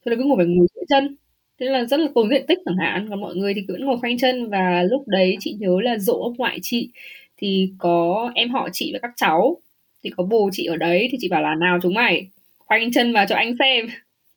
[0.07, 1.17] Thế là cứ ngồi phải ngồi giữa chân.
[1.61, 3.99] Thế là rất là tốn diện tích chẳng hạn còn mọi người thì cứ ngồi
[4.01, 6.91] khoanh chân và lúc đấy chị nhớ là dỗ ông ngoại chị
[7.39, 9.57] thì có em họ chị và các cháu
[10.05, 13.13] thì có bố chị ở đấy thì chị bảo là nào chúng mày khoanh chân
[13.13, 13.87] vào cho anh xem.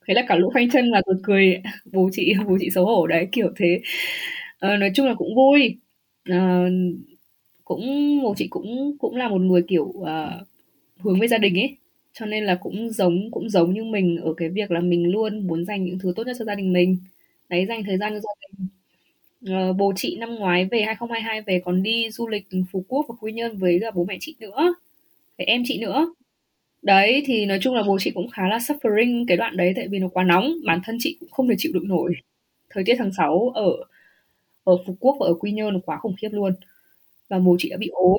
[0.08, 1.62] Thế là cả lũ khoanh chân và rồi cười
[1.94, 3.82] bố chị bố chị xấu hổ đấy kiểu thế.
[4.60, 5.78] Ờ, nói chung là cũng vui.
[6.30, 6.70] Ờ,
[7.66, 7.82] cũng
[8.24, 10.08] bố chị cũng cũng là một người kiểu uh,
[11.00, 11.78] hướng với gia đình ấy.
[12.14, 15.48] Cho nên là cũng giống cũng giống như mình ở cái việc là mình luôn
[15.48, 16.98] muốn dành những thứ tốt nhất cho gia đình mình.
[17.50, 18.68] Đấy dành thời gian cho gia đình.
[19.72, 23.16] Uh, bố chị năm ngoái về 2022 về còn đi du lịch Phú Quốc và
[23.22, 24.76] Quy Nhơn với cả bố mẹ chị nữa.
[25.38, 26.16] Với em chị nữa.
[26.84, 29.88] Đấy thì nói chung là bố chị cũng khá là suffering cái đoạn đấy tại
[29.90, 30.54] vì nó quá nóng.
[30.66, 32.14] Bản thân chị cũng không thể chịu đựng nổi.
[32.70, 33.78] Thời tiết tháng 6 ở
[34.64, 36.54] ở Phú Quốc và ở Quy Nhơn nó quá khủng khiếp luôn.
[37.30, 38.18] Và bố chị đã bị ốm.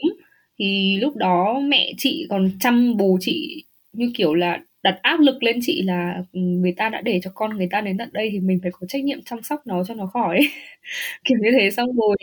[0.59, 5.42] Thì lúc đó mẹ chị còn chăm bố chị như kiểu là đặt áp lực
[5.42, 8.28] lên chị là ừ, người ta đã để cho con người ta đến tận đây
[8.32, 10.40] thì mình phải có trách nhiệm chăm sóc nó cho nó khỏi.
[11.24, 11.70] Kiểu như thế.
[11.70, 12.16] Xong rồi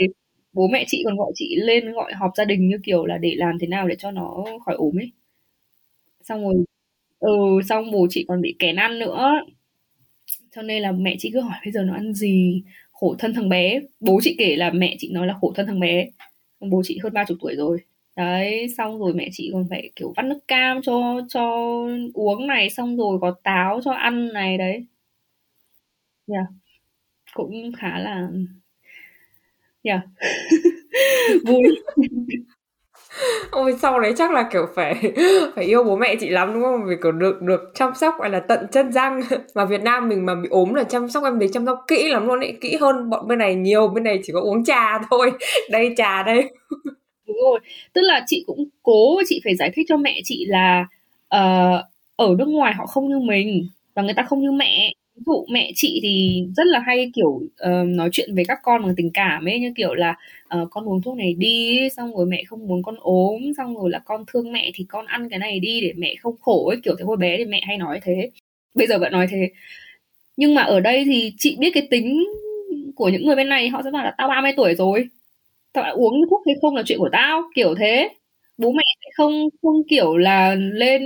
[0.54, 3.34] bố mẹ chị còn gọi chị lên, gọi họp gia đình như kiểu là để
[3.38, 5.12] làm thế nào để cho nó khỏi ốm ấy.
[6.24, 6.66] Xong rồi
[7.20, 7.30] ừ
[7.70, 9.32] xong bố chị còn bị kén ăn nữa.
[10.56, 12.64] Cho nên là mẹ chị cứ hỏi bây giờ nó ăn gì?
[13.02, 13.82] Khổ thân thằng bé.
[14.02, 16.08] Bố chị kể là mẹ chị nói là khổ thân thằng bé.
[16.62, 17.80] Bố chị hơn ba chục tuổi rồi.
[18.18, 21.44] Đấy, xong rồi mẹ chị còn phải, kiểu, vắt nước cam cho cho
[22.16, 24.86] uống này, xong rồi có táo cho ăn này, đấy.
[26.28, 26.46] Yeah.
[27.34, 28.30] cũng khá là,
[29.84, 30.02] yeah.
[31.46, 31.64] vui.
[33.52, 34.96] Ôi sau đấy chắc là kiểu phải
[35.56, 36.86] phải yêu bố mẹ chị lắm đúng không?
[36.86, 39.22] Vì kiểu được được chăm sóc gọi là tận chân răng.
[39.56, 42.10] Mà Việt Nam mình mà bị ốm là chăm sóc em thấy chăm sóc kỹ
[42.10, 45.00] lắm luôn ấy, kỹ hơn bọn bên này nhiều, bên này chỉ có uống trà
[45.10, 45.32] thôi.
[45.72, 46.52] Đây trà đây.
[47.28, 47.60] Đúng rồi.
[47.94, 50.86] Tức là chị cũng cố chị phải giải thích cho mẹ chị là
[51.36, 51.86] uh,
[52.16, 55.46] ở nước ngoài họ không như mình và người ta không như mẹ ví dụ
[55.50, 57.50] mẹ chị thì rất là hay kiểu uh,
[57.86, 60.16] nói chuyện với các con bằng tình cảm ấy như kiểu là
[60.62, 63.90] uh, con uống thuốc này đi xong rồi mẹ không muốn con ốm xong rồi
[63.90, 66.78] là con thương mẹ thì con ăn cái này đi để mẹ không khổ ấy.
[66.84, 68.32] Kiểu thế hồi bé thì mẹ hay nói thế
[68.74, 69.52] bây giờ vẫn nói thế.
[70.38, 72.24] Nhưng mà ở đây thì chị biết cái tính
[72.96, 75.10] của những người bên này họ sẽ bảo là tao 30 tuổi rồi
[75.74, 77.44] tao đã uống thuốc hay không là chuyện của tao.
[77.56, 78.10] Kiểu thế
[78.62, 81.02] bố mẹ sẽ không không kiểu là lên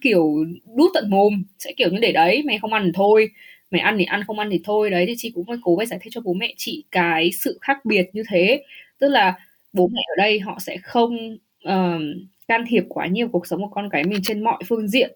[0.00, 0.44] kiểu
[0.76, 3.30] đút tận mồm sẽ kiểu như để đấy mày không ăn thì thôi.
[3.70, 4.90] Mày ăn thì ăn không ăn thì thôi.
[4.90, 7.58] Đấy thì chị cũng phải cố phải giải thích cho bố mẹ chị cái sự
[7.62, 8.64] khác biệt như thế.
[8.98, 9.34] Tức là
[9.72, 11.38] bố mẹ ở đây họ sẽ không
[11.68, 12.00] uh,
[12.48, 15.10] can thiệp quá nhiều cuộc sống của con cái mình trên mọi phương diện.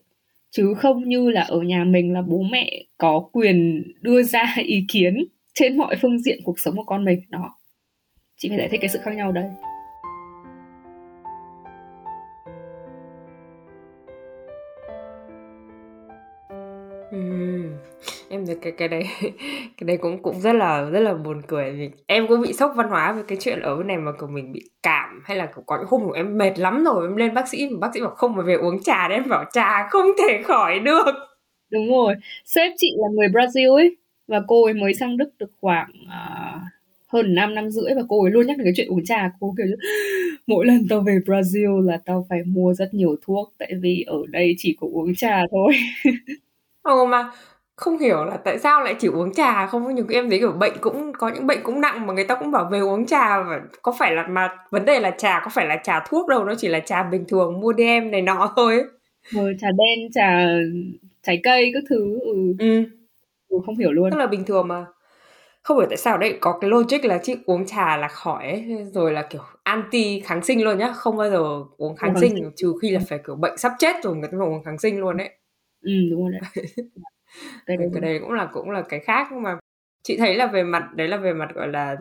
[0.51, 4.84] Chứ không như là ở nhà mình là bố mẹ có quyền đưa ra ý
[4.88, 5.24] kiến
[5.55, 7.20] trên mọi phương diện cuộc sống của con mình.
[7.28, 7.59] Đó.
[8.36, 9.45] Chị phải giải thích cái sự khác nhau đây
[18.35, 19.05] em thấy cái cái đấy
[19.76, 22.72] cái đấy cũng cũng rất là rất là buồn cười vì em cũng bị sốc
[22.76, 25.47] văn hóa về cái chuyện ở bên này mà kiểu mình bị cảm hay là
[25.66, 28.14] có những hôm của em mệt lắm rồi em lên bác sĩ bác sĩ bảo
[28.14, 31.07] không mà về uống trà đấy em bảo trà không thể khỏi được.
[31.70, 32.14] Đúng rồi.
[32.45, 33.97] Sếp chị là người Brazil ấy
[34.28, 36.62] và cô ấy mới sang Đức được khoảng uh,
[37.09, 39.30] hơn 5 năm rưỡi và cô ấy luôn nhắc đến cái chuyện uống trà.
[39.41, 39.66] Cô kiểu
[40.47, 44.18] mỗi lần tao về Brazil là tao phải mua rất nhiều thuốc tại vì ở
[44.28, 45.74] đây chỉ có uống trà thôi.
[46.82, 47.30] Ồ mà
[47.77, 49.95] không hiểu là tại sao lại chỉ uống trà không?
[49.95, 52.51] Nhiều em thấy kiểu bệnh cũng có những bệnh cũng nặng mà người ta cũng
[52.51, 55.66] bảo về uống trà và có phải là mà vấn đề là trà có phải
[55.66, 58.85] là trà thuốc đâu nó chỉ là trà bình thường mua đem này nọ thôi.
[59.35, 60.47] Ừ, trà đen trà
[61.22, 62.55] trái cây các thứ ừ.
[62.59, 62.85] ừ.
[63.49, 64.11] ừ không hiểu luôn.
[64.11, 64.87] Tức là bình thường mà.
[65.62, 68.64] Không hiểu tại sao đấy có cái logic là chị uống trà là khỏi ấy,
[68.95, 72.51] rồi là kiểu anti kháng sinh luôn nhá không bao giờ uống kháng, sinh, sinh.
[72.57, 75.01] trừ khi là phải kiểu bệnh sắp chết rồi người ta mới uống kháng sinh
[75.01, 75.31] luôn đấy
[75.83, 76.64] ừ đúng rồi đấy
[77.66, 79.57] cái đấy, cái đấy cũng là cũng là cái khác nhưng mà
[80.03, 81.97] chị thấy là về mặt đấy là về mặt gọi là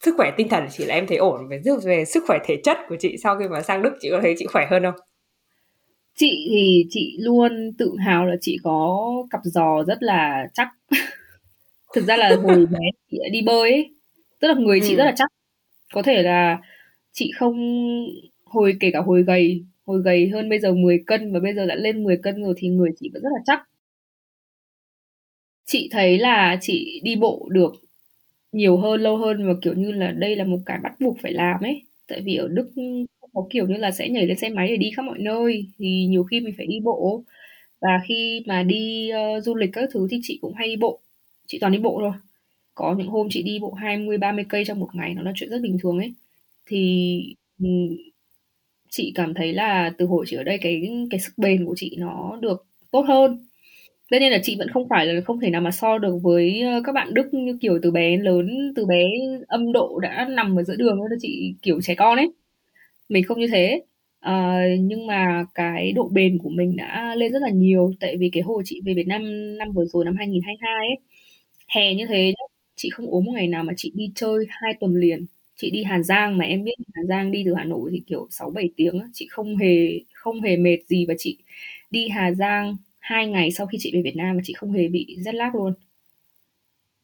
[0.00, 2.78] sức khỏe tinh thần chị là em thấy ổn về về sức khỏe thể chất
[2.88, 4.94] của chị sau khi mà sang Đức chị có thấy chị khỏe hơn không?
[6.16, 10.68] Chị thì chị luôn tự hào là chị có cặp giò rất là chắc.
[11.94, 12.78] Thực ra là hồi bé
[13.10, 13.94] chị đi bơi ấy,
[14.40, 14.96] tức là người chị ừ.
[14.96, 15.28] rất là chắc.
[15.94, 16.58] Có thể là
[17.12, 17.56] chị không
[18.44, 21.66] hồi kể cả hồi gầy, hồi gầy hơn bây giờ 10 cân và bây giờ
[21.66, 23.67] đã lên 10 cân rồi thì người chị vẫn rất là chắc
[25.68, 27.74] chị thấy là chị đi bộ được
[28.52, 31.32] nhiều hơn lâu hơn và kiểu như là đây là một cái bắt buộc phải
[31.32, 31.82] làm ấy.
[32.08, 34.76] Tại vì ở Đức không có kiểu như là sẽ nhảy lên xe máy để
[34.76, 37.24] đi khắp mọi nơi thì nhiều khi mình phải đi bộ.
[37.80, 41.00] Và khi mà đi uh, du lịch các thứ thì chị cũng hay đi bộ.
[41.46, 42.12] Chị toàn đi bộ thôi.
[42.74, 45.50] Có những hôm chị đi bộ 20 30 cây trong một ngày nó là chuyện
[45.50, 46.12] rất bình thường ấy.
[46.66, 47.66] Thì ừ,
[48.90, 51.96] chị cảm thấy là từ hồi chị ở đây cái cái sức bền của chị
[51.98, 53.47] nó được tốt hơn
[54.10, 56.60] tất nhiên là chị vẫn không phải là không thể nào mà so được với
[56.62, 59.02] ờ, các bạn Đức như kiểu từ bé lớn từ bé
[59.48, 62.32] âm độ đã nằm ở giữa đường đó chị kiểu trẻ con ấy.
[63.08, 63.82] Mình không như thế.
[64.20, 68.30] À, nhưng mà cái độ bền của mình đã lên rất là nhiều tại vì
[68.32, 69.22] cái hồi chị về Việt Nam
[69.58, 70.96] năm vừa rồi năm 2022 ấy
[71.68, 72.34] hè như thế
[72.76, 75.26] chị không ốm một ngày nào mà chị đi chơi hai tuần liền.
[75.56, 78.26] Chị đi Hà Giang mà em biết Hà Giang đi từ Hà Nội thì kiểu
[78.30, 81.38] 6 7 tiếng chị không hề không hề mệt gì và chị
[81.90, 82.76] đi Hà Giang
[83.08, 85.54] hai ngày sau khi chị về Việt Nam và chị không hề bị jet lag
[85.54, 85.72] luôn.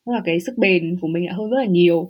[0.06, 2.00] Tức là cái sức bền của mình đã hơn rất là nhiều.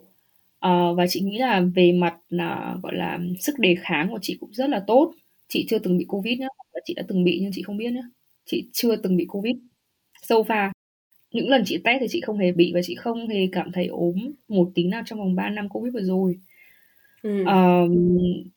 [0.66, 4.36] Uh, và chị nghĩ là về mặt là gọi là sức đề kháng của chị
[4.40, 5.14] cũng rất là tốt.
[5.49, 6.47] Chị chưa từng bị covid nhá
[6.84, 8.03] chị đã từng bị nhưng chị không biết nhá
[8.45, 9.57] chị chưa từng bị covid.
[10.22, 10.70] So far
[11.30, 13.86] những lần chị test thì chị không hề bị và chị không hề cảm thấy
[13.86, 14.14] ốm
[14.49, 16.38] một tí nào trong vòng 3 năm covid vừa rồi.
[17.22, 17.42] Ừ.
[17.42, 17.90] uh,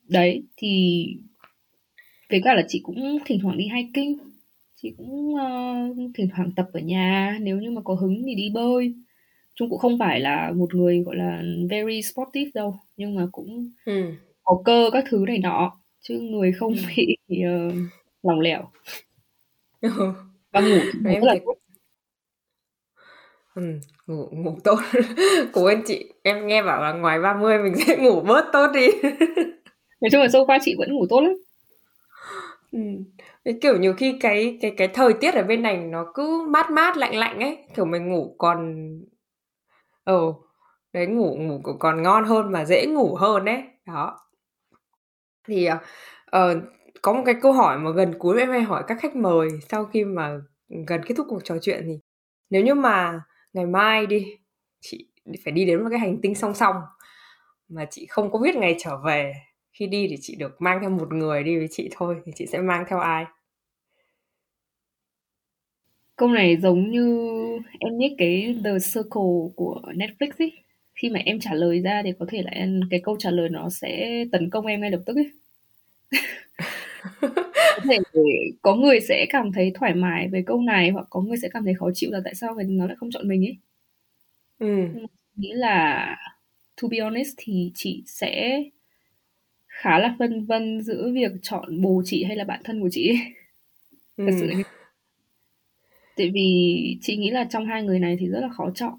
[0.07, 1.05] đấy thì
[2.29, 4.13] với cả là chị cũng thỉnh thoảng đi hiking
[4.81, 8.49] chị cũng uh, thỉnh thoảng tập ở nhà nếu như mà có hứng thì đi
[8.53, 8.95] bơi.
[9.55, 13.71] Chúng cũng không phải là một người gọi là very sportive đâu nhưng mà cũng
[13.85, 14.13] ừ.
[14.43, 16.79] có cơ các thứ này nọ chứ người không ừ.
[16.97, 17.73] bị uh,
[18.23, 18.61] lòng lẻo.
[20.51, 21.55] Và ngủ rất là tốt.
[23.55, 23.63] Ừ,
[24.07, 24.79] ngủ ngủ tốt.
[25.53, 28.87] Của anh chị em nghe bảo là ngoài 30 mình sẽ ngủ bớt tốt đi.
[30.01, 31.33] Nói chung là sâu qua chị vẫn ngủ tốt lắm.
[32.71, 32.79] Ừ
[33.61, 36.97] kiểu nhiều khi cái cái cái thời tiết ở bên này nó cứ mát mát
[36.97, 38.75] lạnh lạnh ấy kiểu mình ngủ còn
[40.03, 40.33] ờ ừ,
[40.93, 44.19] đấy ngủ ngủ còn ngon hơn và dễ ngủ hơn đấy đó.
[45.47, 45.69] Thì
[46.35, 46.63] uh,
[47.01, 49.85] có một cái câu hỏi mà gần cuối em hay hỏi các khách mời sau
[49.85, 50.39] khi mà
[50.87, 51.99] gần kết thúc cuộc trò chuyện thì
[52.49, 53.21] nếu như mà
[53.53, 54.37] ngày mai đi
[54.81, 55.07] chị
[55.45, 56.75] phải đi đến một cái hành tinh song song
[57.69, 59.33] mà chị không có biết ngày trở về
[59.71, 62.45] khi đi thì chị được mang theo một người đi với chị thôi thì chị
[62.45, 63.25] sẽ mang theo ai?
[66.17, 67.29] Câu này giống như
[67.79, 70.51] em biết cái The Circle của Netflix ấy
[70.95, 73.49] khi mà em trả lời ra thì có thể là em, cái câu trả lời
[73.49, 75.31] nó sẽ tấn công em ngay lập tức ấy
[77.77, 77.97] có thể
[78.61, 81.65] có người sẽ cảm thấy thoải mái với câu này hoặc có người sẽ cảm
[81.65, 83.57] thấy khó chịu là tại sao người nó lại không chọn mình ấy
[84.59, 84.99] ừ.
[85.35, 86.15] nghĩ là
[86.81, 88.63] to be honest thì chị sẽ
[89.67, 93.13] khá là phân vân giữa việc chọn bồ chị hay là bạn thân của chị
[94.17, 94.25] ừ.
[94.25, 94.49] thật sự
[96.17, 98.93] tại vì chị nghĩ là trong hai người này thì rất là khó chọn.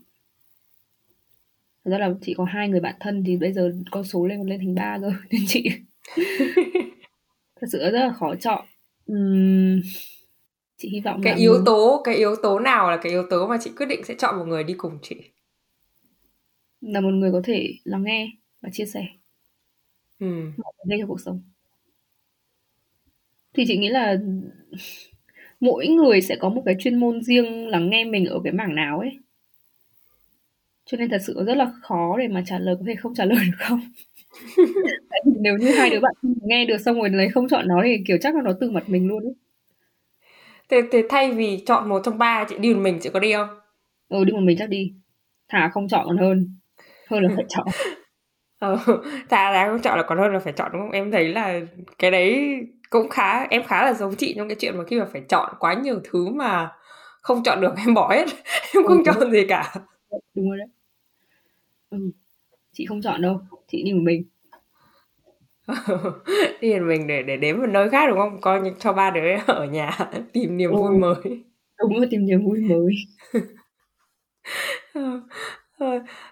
[1.85, 4.43] Thật ra là chị có hai người bạn thân thì bây giờ con số lên
[4.43, 5.71] lên thành ba rồi nên chị
[7.61, 8.67] thật sự rất là khó chọn.
[9.13, 9.81] Uhm,
[10.77, 11.65] chị hy vọng cái yếu mình...
[11.65, 14.39] tố cái yếu tố nào là cái yếu tố mà chị quyết định sẽ chọn
[14.39, 15.17] một người đi cùng chị?
[16.81, 19.07] Là một người có thể lắng nghe và chia sẻ.
[20.19, 20.27] Ừ.
[20.57, 21.43] mọi vấn đề trong cuộc sống.
[23.55, 24.17] Thì chị nghĩ là
[25.61, 28.75] mỗi người sẽ có một cái chuyên môn riêng lắng nghe mình ở cái mảng
[28.75, 29.11] nào ấy.
[30.87, 33.25] Cho nên thật sự rất là khó để mà trả lời có thể không trả
[33.25, 33.81] lời được không?
[35.41, 38.19] Nếu như hai đứa bạn nghe được xong rồi lấy không chọn nó thì kiểu
[38.21, 39.35] chắc là nó từ mặt mình luôn ấy.
[40.69, 43.33] Thế, thế thay vì chọn một trong ba chị đi một mình chị có đi
[43.33, 43.49] không?
[44.09, 44.93] Ừ đi một mình chắc đi.
[45.49, 46.57] Thà không chọn còn hơn.
[47.11, 47.67] Hơn là phải chọn.
[48.59, 48.79] Ờ,
[49.31, 50.91] thà là không chọn là còn hơn là phải chọn đúng không?
[50.91, 51.61] Em thấy là
[51.99, 52.59] cái đấy
[52.91, 55.55] cũng khá em khá là giống chị trong cái chuyện mà khi mà phải chọn
[55.59, 56.73] quá nhiều thứ mà
[57.23, 58.27] không chọn được em bỏ hết.
[58.75, 59.75] Em không ừ, chọn gì cả.
[60.35, 60.69] Đúng rồi đấy.
[61.91, 62.11] Ừ.
[62.73, 64.25] chị không chọn đâu chị đi một mình.
[66.61, 68.41] Đi một mình để để đến một nơi khác đúng không?
[68.41, 69.99] Coi như cho ba đứa ở nhà
[70.33, 70.77] tìm niềm ừ.
[70.77, 71.45] vui mới.
[71.79, 72.95] Đúng rồi tìm niềm vui mới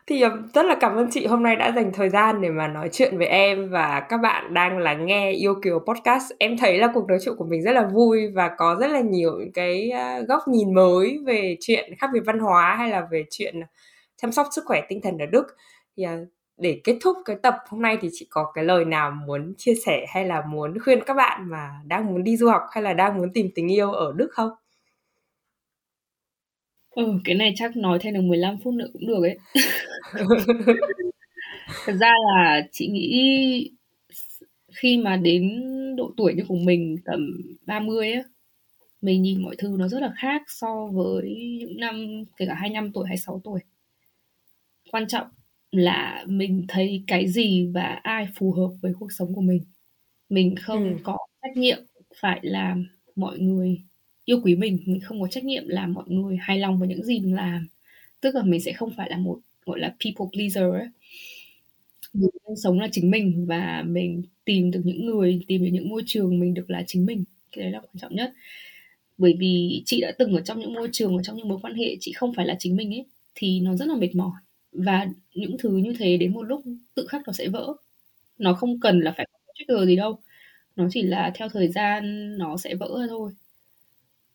[0.06, 2.68] thì ờ, rất là cảm ơn chị hôm nay đã dành thời gian để mà
[2.68, 6.78] nói chuyện với em và các bạn đang là nghe yêu kiều podcast em thấy
[6.78, 9.90] là cuộc nói chuyện của mình rất là vui và có rất là nhiều cái
[9.90, 13.60] ờ, góc nhìn mới về chuyện khác biệt văn hóa hay là về chuyện
[14.22, 15.46] chăm sóc sức khỏe tinh thần ở đức
[15.96, 16.12] thì ờ,
[16.56, 19.74] để kết thúc cái tập hôm nay thì chị có cái lời nào muốn chia
[19.86, 22.92] sẻ hay là muốn khuyên các bạn mà đang muốn đi du học hay là
[22.92, 24.50] đang muốn tìm tình yêu ở Đức không?
[26.96, 29.38] Ừ, cái này chắc nói thêm được 15 phút nữa cũng được ấy.
[31.84, 33.70] Thật ra là chị nghĩ
[34.74, 35.62] khi mà đến
[35.96, 38.22] độ tuổi như của mình tầm 30 á,
[39.00, 42.92] mình nhìn mọi thứ nó rất là khác so với những năm kể cả 25
[42.92, 43.60] tuổi hay 6 tuổi.
[44.92, 45.26] Quan trọng
[45.70, 49.60] là mình thấy cái gì và ai phù hợp với cuộc sống của mình
[50.28, 50.96] mình không ừ.
[51.02, 51.78] có trách nhiệm
[52.20, 52.86] phải làm
[53.16, 53.78] mọi người
[54.26, 57.04] yêu quý mình mình không có trách nhiệm làm mọi người hài lòng với những
[57.04, 57.68] gì mình làm.
[58.22, 60.88] Tức là mình sẽ không phải là một, gọi là, people pleaser ấy.
[62.14, 62.30] mình
[62.64, 66.38] sống là chính mình và mình tìm được những người, tìm được những môi trường
[66.38, 67.24] mình được là chính mình.
[67.52, 68.32] Cái đấy là quan trọng nhất.
[69.18, 71.74] Bởi vì chị đã từng ở trong những môi trường, ở trong những mối quan
[71.74, 74.32] hệ chị không phải là chính mình ấy, thì nó rất là mệt mỏi.
[74.72, 76.62] Và những thứ như thế đến một lúc
[76.94, 77.74] tự khắc nó sẽ vỡ.
[78.38, 80.18] Nó không cần là phải có trigger gì đâu.
[80.76, 83.32] Nó chỉ là theo thời gian nó sẽ vỡ thôi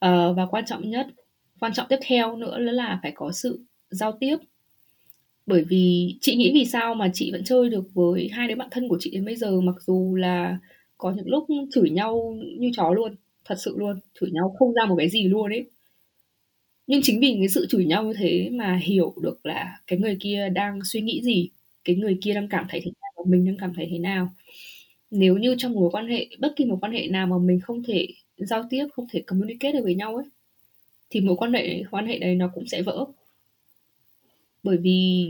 [0.05, 1.07] uh, và quan trọng nhất
[1.59, 4.37] quan trọng tiếp theo nữa là phải có sự giao tiếp.
[5.45, 8.67] Bởi vì chị nghĩ vì sao mà chị vẫn chơi được với hai đứa bạn
[8.71, 10.57] thân của chị đến bây giờ mặc dù là
[10.97, 14.85] có những lúc chửi nhau như chó luôn thật sự luôn chửi nhau không ra
[14.85, 15.65] một cái gì luôn ấy.
[16.87, 20.17] Nhưng chính vì cái sự chửi nhau như thế mà hiểu được là cái người
[20.19, 21.49] kia đang suy nghĩ gì
[21.83, 24.29] cái người kia đang cảm thấy thế nào và mình đang cảm thấy thế nào.
[25.11, 27.83] Nếu như trong mối quan hệ bất kỳ một quan hệ nào mà mình không
[27.83, 28.07] thể
[28.45, 30.25] giao tiếp không thể communicate được với nhau ấy
[31.09, 33.05] thì mối quan hệ quan hệ đấy nó cũng sẽ vỡ.
[34.63, 35.29] Bởi vì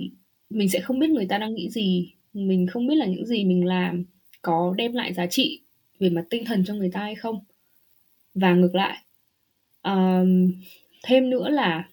[0.50, 3.44] mình sẽ không biết người ta đang nghĩ gì mình không biết là những gì
[3.44, 4.04] mình làm
[4.42, 5.62] có đem lại giá trị
[6.00, 7.44] về mặt tinh thần cho người ta hay không.
[8.34, 8.98] Và ngược lại
[9.84, 10.52] um,
[11.04, 11.90] thêm nữa là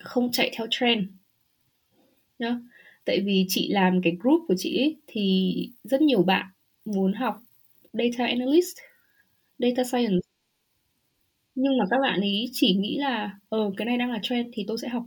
[0.00, 1.08] không chạy theo trend
[2.38, 2.58] nhá.
[3.04, 5.54] Tại vì chị làm cái group của chị ấy, thì
[5.84, 6.46] rất nhiều bạn
[6.84, 7.42] muốn học
[7.92, 8.76] data analyst
[9.58, 10.28] data science.
[11.54, 14.64] Nhưng mà các bạn ấy chỉ nghĩ là ờ cái này đang là trend thì
[14.68, 15.04] tôi sẽ học.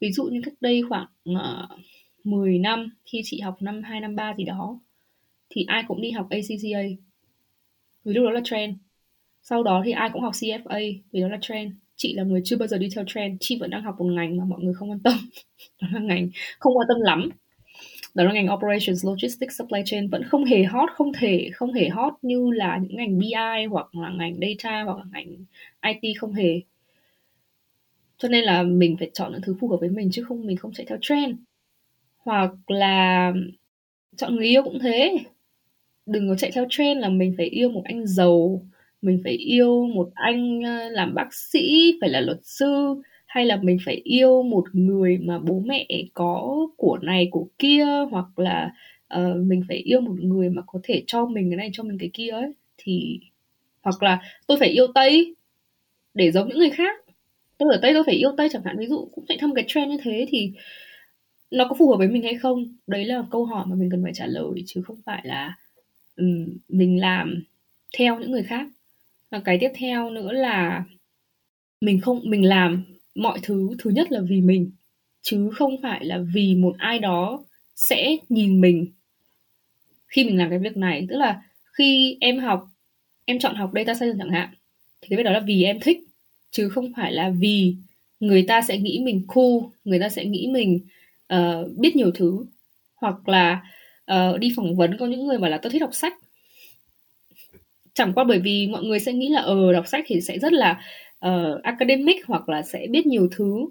[0.00, 1.80] Ví dụ như cách đây khoảng ờ, uh,
[2.24, 4.80] 10 năm khi chị học năm 2 năm 3 gì đó
[5.50, 6.82] thì ai cũng đi học ACCA
[8.04, 8.76] vì lúc đó là trend.
[9.42, 11.72] Sau đó thì ai cũng học CFA vì đó là trend.
[11.96, 13.36] Chị là người chưa bao giờ đi theo trend.
[13.40, 15.14] Chị vẫn đang học một ngành mà mọi người không quan tâm.
[15.82, 16.28] Đó là ngành
[16.58, 17.30] không quan tâm lắm
[18.16, 21.88] đó là ngành operations logistics supply chain vẫn không hề hot, không thể, không hề
[21.88, 25.36] hot như là những ngành BI hoặc là ngành data hoặc là ngành
[25.82, 26.60] IT không hề.
[28.18, 30.56] Cho nên là mình phải chọn những thứ phù hợp với mình chứ không, mình
[30.56, 31.36] không chạy theo trend.
[32.18, 33.32] Hoặc là
[34.16, 35.18] chọn người yêu cũng thế.
[36.06, 38.62] Đừng có chạy theo trend là mình phải yêu một anh giàu,
[39.02, 43.56] mình phải yêu một anh ờ, làm bác sĩ, phải là luật sư hay là
[43.62, 48.72] mình phải yêu một người mà bố mẹ có của này của kia hoặc là
[49.14, 51.98] uh, mình phải yêu một người mà có thể cho mình cái này cho mình
[51.98, 53.20] cái kia ấy thì
[53.82, 55.34] hoặc là tôi phải yêu tây
[56.14, 57.04] để giống những người khác.
[57.58, 59.64] Tôi ở tây tôi phải yêu tây chẳng hạn ví dụ cũng chạy thăm cái
[59.68, 60.52] trend như thế thì
[61.50, 62.76] nó có phù hợp với mình hay không?
[62.86, 65.56] Đấy là câu hỏi mà mình cần phải trả lời chứ không phải là
[66.16, 67.44] um, mình làm
[67.98, 68.68] theo những người khác.
[69.30, 70.84] Và cái tiếp theo nữa là
[71.80, 72.84] mình không mình làm
[73.16, 74.70] mọi thứ thứ nhất là vì mình
[75.22, 77.44] chứ không phải là vì một ai đó
[77.76, 78.86] sẽ nhìn mình.
[80.08, 81.42] Khi mình làm cái việc này tức là
[81.72, 82.68] khi em học
[83.24, 84.48] em chọn học data science chẳng hạn
[85.00, 85.98] thì cái việc đó là vì em thích
[86.50, 87.76] chứ không phải là vì
[88.20, 90.80] người ta sẽ nghĩ mình cool người ta sẽ nghĩ mình
[91.34, 92.46] uh, biết nhiều thứ
[92.96, 93.62] hoặc là
[94.12, 94.96] uh, đi phỏng vấn.
[94.98, 96.14] Có những người bảo là tôi thích đọc sách.
[97.94, 100.52] Chẳng qua bởi vì mọi người sẽ nghĩ là ờ đọc sách thì sẽ rất
[100.52, 100.80] là
[101.26, 103.68] uh, academic hoặc là sẽ biết nhiều thứ.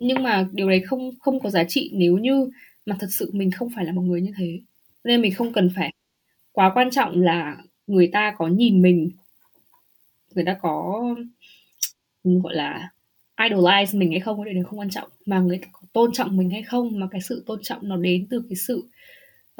[0.00, 2.50] Nhưng mà điều đấy không không có giá trị nếu như
[2.86, 4.60] mà thật sự mình không phải là một người như thế.
[5.04, 5.92] Nên mình không cần phải
[6.52, 9.10] quá quan trọng là người ta có nhìn mình.
[10.34, 11.04] Người ta có
[12.24, 12.90] gọi là
[13.36, 15.08] idolize mình hay không cái điều không quan trọng.
[15.26, 17.96] Mà người ta có tôn trọng mình hay không mà cái sự tôn trọng nó
[17.96, 18.88] đến từ cái sự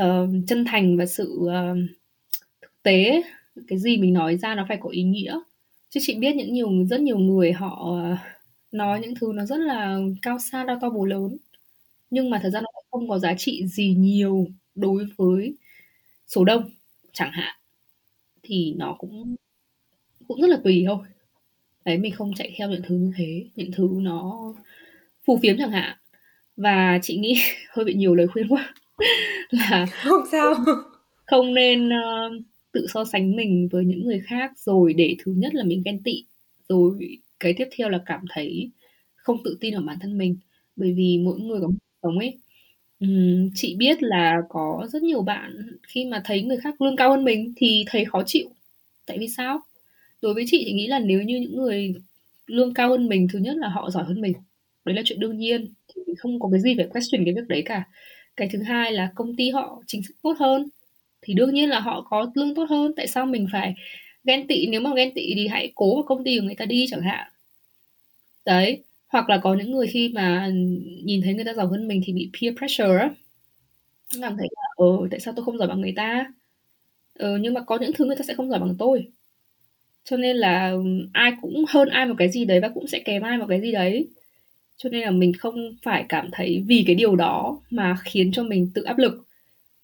[0.03, 1.79] uh, chân thành và sự uh,
[2.63, 3.23] thực tế.
[3.69, 5.41] Cái gì mình nói ra nó phải có ý nghĩa
[5.95, 8.17] chứ chị biết những nhiều rất nhiều người họ ờ,
[8.73, 11.37] nói những thứ nó rất là cao xa đao to búa lớn.
[12.11, 15.57] Nhưng mà thật ra nó không có giá trị gì nhiều đối với
[16.27, 16.71] số đông
[17.13, 17.57] chẳng hạn.
[18.43, 19.37] Thì nó cũng
[20.29, 20.99] cũng rất là tùy thôi.
[21.85, 24.53] Đấy mình không chạy theo những thứ như thế những thứ nó
[25.27, 25.97] phù phiếm chẳng hạn.
[26.57, 27.37] Và chị nghĩ
[27.71, 28.75] hơi bị nhiều lời khuyên quá.
[29.51, 30.55] Là không sao.
[31.27, 32.43] không nên uh,
[32.75, 34.53] tự so sánh mình với những người khác.
[34.59, 36.25] Rồi để thứ nhất là mình ghen tị.
[36.69, 38.71] Rồi cái tiếp theo là cảm thấy
[39.17, 40.37] không tự tin ở bản thân mình.
[40.77, 42.39] Bởi vì mỗi người có một sống ấy.
[43.05, 47.11] Uhm, chị biết là có rất nhiều bạn khi mà thấy người khác lương cao
[47.11, 48.49] hơn mình thì thấy khó chịu.
[49.07, 49.61] Tại vì sao?
[50.23, 51.95] Đối với chị thì nghĩ là nếu như những người
[52.47, 54.35] lương cao hơn mình thứ nhất là họ giỏi hơn mình.
[54.85, 55.67] Đấy là chuyện đương nhiên.
[55.95, 57.85] Thì không có cái gì phải question cái việc đấy cả.
[58.37, 60.69] Cái thứ hai là công ty họ chính sách tốt hơn
[61.25, 62.93] thì đương nhiên là họ có lương tốt hơn.
[62.97, 63.75] Tại sao mình phải
[64.25, 64.67] ghen tị?
[64.67, 67.03] Nếu mà ghen tị thì hãy cố vào công ty của người ta đi chẳng
[67.03, 67.29] hạn.
[68.47, 68.83] Đấy.
[69.09, 70.51] Hoặc là có những người khi mà
[71.05, 73.11] nhìn thấy người ta giàu hơn mình thì bị peer pressure á.
[74.23, 76.33] Cảm thấy là ờ tại sao tôi không giỏi bằng người ta?
[77.19, 79.09] Ờ nhưng mà có những thứ người ta sẽ không giỏi bằng tôi.
[80.05, 80.73] Cho nên là
[81.13, 83.61] ai cũng hơn ai một cái gì đấy và cũng sẽ kém ai một cái
[83.61, 84.09] gì đấy.
[84.77, 88.43] Cho nên là mình không phải cảm thấy vì cái điều đó mà khiến cho
[88.45, 89.27] mình tự áp lực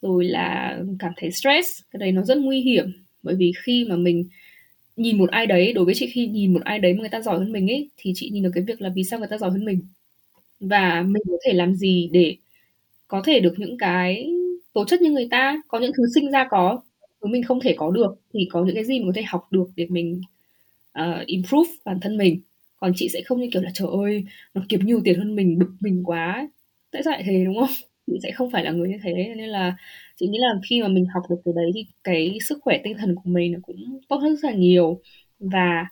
[0.03, 2.93] rồi là cảm thấy stress cái đấy nó rất nguy hiểm.
[3.23, 4.29] Bởi vì khi mà mình
[4.97, 7.21] nhìn một ai đấy đối với chị khi nhìn một ai đấy mà người ta
[7.23, 9.39] giỏi hơn mình ấy thì chị nhìn được cái việc là vì sao người ta
[9.39, 9.81] giỏi hơn mình.
[10.61, 12.37] Và mình có thể làm gì để
[13.09, 14.27] có thể được những cái
[14.73, 16.81] tố chất như người ta có những thứ sinh ra có
[17.23, 19.49] thứ mình không thể có được thì có những cái gì mình có thể học
[19.53, 20.23] được để mình
[21.01, 22.41] uh, improve bản thân mình.
[22.77, 24.25] Còn chị sẽ không như kiểu là trời ơi
[24.55, 26.49] nó kiếm nhiều tiền hơn mình bực mình quá.
[26.93, 27.90] Tại sao lại thế đúng không?
[28.11, 29.35] Chị sẽ không phải là người như thế.
[29.37, 29.77] Nên là
[30.17, 32.97] chị nghĩ là khi mà mình học được từ đấy thì cái sức khỏe tinh
[32.99, 35.01] thần của mình nó cũng tốt hơn rất là nhiều
[35.39, 35.87] và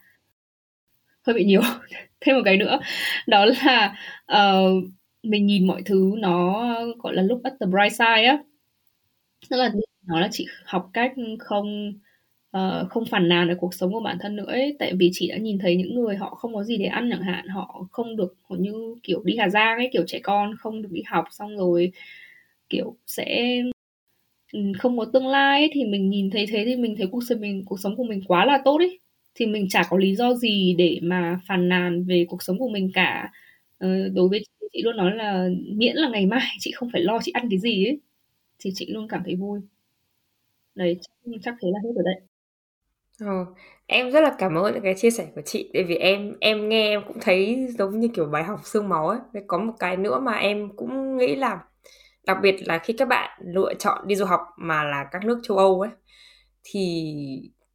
[1.23, 1.61] hơi bị nhiều.
[2.21, 2.79] Thêm một cái nữa
[3.27, 3.97] đó là
[4.33, 4.85] uh,
[5.23, 6.65] mình nhìn mọi thứ nó
[6.99, 8.39] gọi là look at the bright side á.
[9.51, 9.73] Tức là
[10.07, 11.93] nó là chị học cách không
[12.57, 14.77] uh, không phản nàn về cuộc sống của bản thân nữa ấy.
[14.79, 17.23] Tại vì chị đã nhìn thấy những người họ không có gì để ăn chẳng
[17.23, 17.49] hạn.
[17.49, 20.89] Họ không được họ như kiểu đi Hà Giang ấy kiểu trẻ con không được
[20.93, 21.93] đi học xong rồi
[22.71, 23.55] kiểu sẽ
[24.53, 27.21] ừ, không có tương lai ấy, thì mình nhìn thấy thế thì mình thấy cuộc
[27.29, 29.01] sống mình cuộc sống của mình quá là tốt ấy.
[29.35, 32.69] Thì mình chả có lý do gì để mà phàn nàn về cuộc sống của
[32.69, 33.33] mình cả.
[33.79, 37.03] Ờ, đối với chị, chị luôn nói là miễn là ngày mai chị không phải
[37.03, 38.01] lo chị ăn cái gì ấy
[38.61, 39.61] thì chị luôn cảm thấy vui.
[40.75, 42.28] Đấy chắc, chắc thế là hết rồi đấy.
[43.21, 43.47] Ờ,
[43.87, 46.69] em rất là cảm ơn những cái chia sẻ của chị tại vì em em
[46.69, 49.19] nghe em cũng thấy giống như kiểu bài học xương máu ấy.
[49.47, 51.59] Có một cái nữa mà em cũng nghĩ là
[52.27, 55.41] đặc biệt là khi các bạn lựa chọn đi du học mà là các nước
[55.43, 55.91] châu Âu ấy
[56.65, 57.15] thì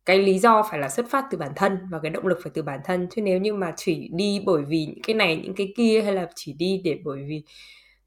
[0.06, 2.52] cái lý do phải là xuất phát từ bản thân và cái động lực phải
[2.56, 5.56] từ bản thân chứ nếu như mà chỉ đi bởi vì những cái này những
[5.56, 7.44] cái kia hay là chỉ đi để bởi vì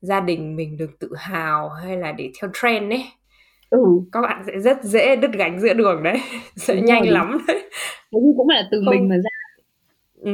[0.00, 3.04] gia đình mình được tự hào hay là để theo trend ấy
[3.70, 3.78] ừ.
[4.12, 6.20] các bạn sẽ rất dễ đứt gánh giữa đường đấy
[6.56, 7.12] sẽ Đúng nhanh rồi.
[7.12, 7.70] lắm đấy
[8.10, 8.94] cũng là từ Không.
[8.94, 9.30] mình mà ra
[10.20, 10.32] ừ.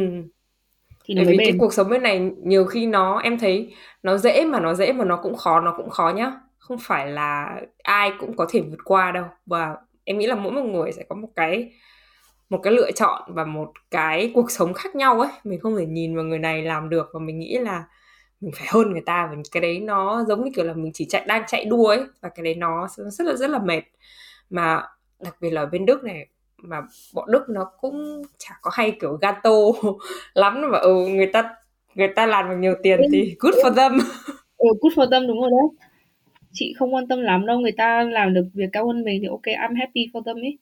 [1.04, 1.48] thì Bởi vì bền.
[1.48, 4.92] cái cuộc sống bên này nhiều khi nó em thấy nó dễ mà nó dễ
[4.92, 8.60] mà nó cũng khó nó cũng khó nhá không phải là ai cũng có thể
[8.60, 11.72] vượt qua đâu và em nghĩ là mỗi một người sẽ có một cái
[12.50, 15.86] một cái lựa chọn và một cái cuộc sống khác nhau ấy mình không thể
[15.86, 17.84] nhìn vào người này làm được và mình nghĩ là
[18.42, 21.06] mình phải hơn người ta và cái đấy nó giống như kiểu là mình chỉ
[21.08, 23.82] chạy đang chạy đua ấy và cái đấy nó rất là rất là mệt.
[24.50, 24.82] Mà
[25.20, 26.26] đặc biệt là bên Đức này
[26.56, 26.80] mà
[27.14, 29.50] bọn Đức nó cũng chả có hay kiểu gato
[30.34, 31.54] lắm mà ừ, người ta
[31.94, 33.98] người ta làm được nhiều tiền thì good for them.
[34.56, 35.88] Ừ, good for them đúng rồi đấy.
[36.52, 39.28] Chị không quan tâm lắm đâu người ta làm được việc cao hơn mình thì
[39.28, 40.58] ok I'm happy for them ấy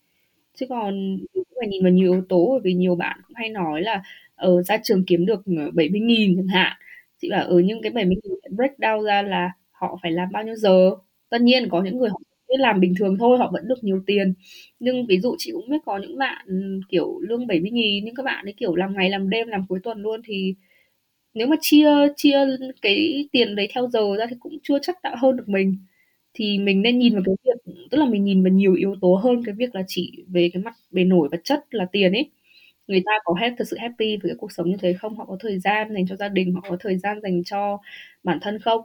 [0.54, 3.48] chứ còn cũng phải nhìn vào nhiều yếu tố bởi vì nhiều bạn cũng hay
[3.48, 4.02] nói là
[4.36, 6.72] ở ra trường kiếm được 70 nghìn chẳng hạn
[7.20, 10.28] chị bảo ở ừ, những cái 70 nghìn break down ra là họ phải làm
[10.32, 10.90] bao nhiêu giờ?
[11.30, 14.02] Tất nhiên có những người họ biết làm bình thường thôi họ vẫn được nhiều
[14.06, 14.34] tiền.
[14.80, 18.14] Nhưng ví dụ chị cũng biết có những bạn ừ, kiểu lương 70 nghìn nhưng
[18.14, 20.54] các bạn ấy kiểu làm ngày làm đêm làm cuối tuần luôn thì
[21.34, 22.38] nếu mà chia chia
[22.82, 25.76] cái tiền đấy theo giờ ra thì cũng chưa chắc đã hơn được mình.
[26.34, 29.14] Thì mình nên nhìn vào cái việc tức là mình nhìn vào nhiều yếu tố
[29.24, 32.30] hơn cái việc là chỉ về cái mặt bề nổi vật chất là tiền ấy
[32.90, 35.16] người ta có hết thật sự happy với cái cuộc sống như thế không?
[35.16, 37.78] Họ có thời gian dành cho gia đình họ có thời gian dành cho
[38.22, 38.80] bản thân không?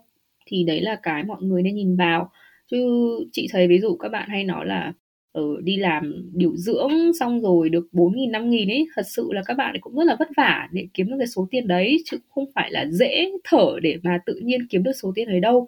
[0.45, 2.31] Thì đấy là cái mọi người nên nhìn vào.
[2.71, 4.93] Chứ chị thấy ví dụ các bạn hay nói là
[5.31, 9.29] ở đi làm điều dưỡng xong rồi được 4 nghìn 5 nghìn ấy thật sự
[9.33, 11.67] là các bạn ấy cũng rất là vất vả để kiếm được cái số tiền
[11.67, 15.27] đấy chứ không phải là dễ thở để mà tự nhiên kiếm được số tiền
[15.27, 15.67] đấy đâu.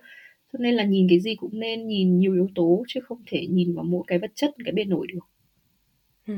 [0.54, 3.48] Cho nên là nhìn cái gì cũng nên nhìn nhiều yếu tố chứ không thể
[3.50, 5.20] nhìn vào mỗi cái vật chất cái bên nổi được.
[6.28, 6.34] Ừ,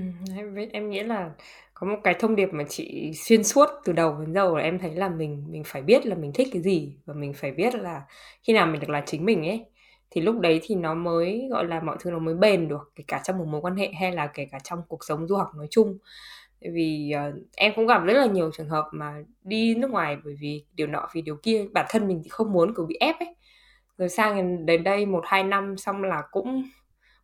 [0.71, 1.31] em nghĩ là
[1.79, 4.79] có một cái thông điệp mà chị xuyên suốt từ đầu đến giờ là em
[4.79, 7.75] thấy là mình mình phải biết là mình thích cái gì và mình phải biết
[7.75, 8.01] là
[8.43, 9.65] khi nào mình được là chính mình ấy.
[10.11, 13.03] Thì lúc đấy thì nó mới gọi là mọi thứ nó mới bền được kể
[13.07, 15.47] cả trong một mối quan hệ hay là kể cả trong cuộc sống du học
[15.57, 15.97] nói chung.
[16.73, 20.35] Vì uh, em cũng gặp rất là nhiều trường hợp mà đi nước ngoài bởi
[20.39, 23.19] vì điều nọ vì điều kia bản thân mình thì không muốn kiểu bị ép
[23.19, 23.35] ấy.
[23.97, 26.63] Rồi sang đến đây một hai năm xong là cũng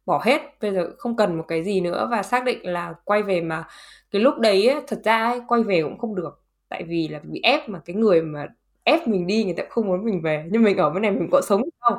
[0.06, 3.24] bỏ hết bây giờ không cần một cái gì nữa và xác định là quay
[3.24, 3.64] về mà
[4.12, 6.42] cái lúc đấy ấy, thật ra ấy, quay về cũng không được.
[6.70, 8.48] Tại vì là bị ép mà cái người mà
[8.84, 10.46] ép mình đi người ta không muốn mình về.
[10.52, 11.98] Nhưng mình ở bên này mình có sống không?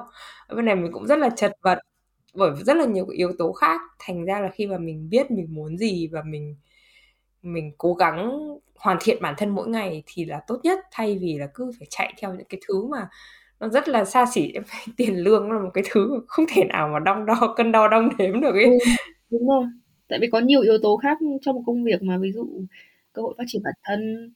[0.48, 1.78] Ở bên này mình cũng rất là chật vật
[2.34, 3.80] bởi rất là nhiều yếu tố khác.
[3.98, 6.56] Thành ra là khi mà mình biết mình muốn gì và mình
[7.42, 8.40] mình cố gắng
[8.76, 10.80] hoàn thiện bản thân mỗi ngày thì là tốt nhất.
[10.92, 13.08] Thay vì là cứ phải chạy theo những cái thứ mà
[13.60, 14.52] nó rất là xa xỉ
[14.96, 18.08] tiền lương là một cái thứ không thể nào mà đong đo cân đo đong
[18.18, 18.64] đếm được ấy.
[18.64, 18.78] Ừ,
[19.30, 19.64] đúng rồi.
[20.08, 22.46] Tại vì có nhiều yếu tố khác trong một công việc mà ví dụ
[23.12, 24.32] cơ hội phát triển bản thân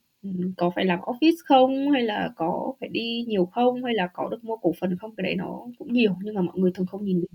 [0.56, 4.28] có phải làm office không hay là có phải đi nhiều không hay là có
[4.30, 6.86] được mua cổ phần không cái đấy nó cũng nhiều nhưng mà mọi người thường
[6.86, 7.26] không nhìn được.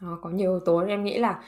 [0.00, 0.78] Đó, có nhiều yếu tố.
[0.78, 1.40] Em nghĩ là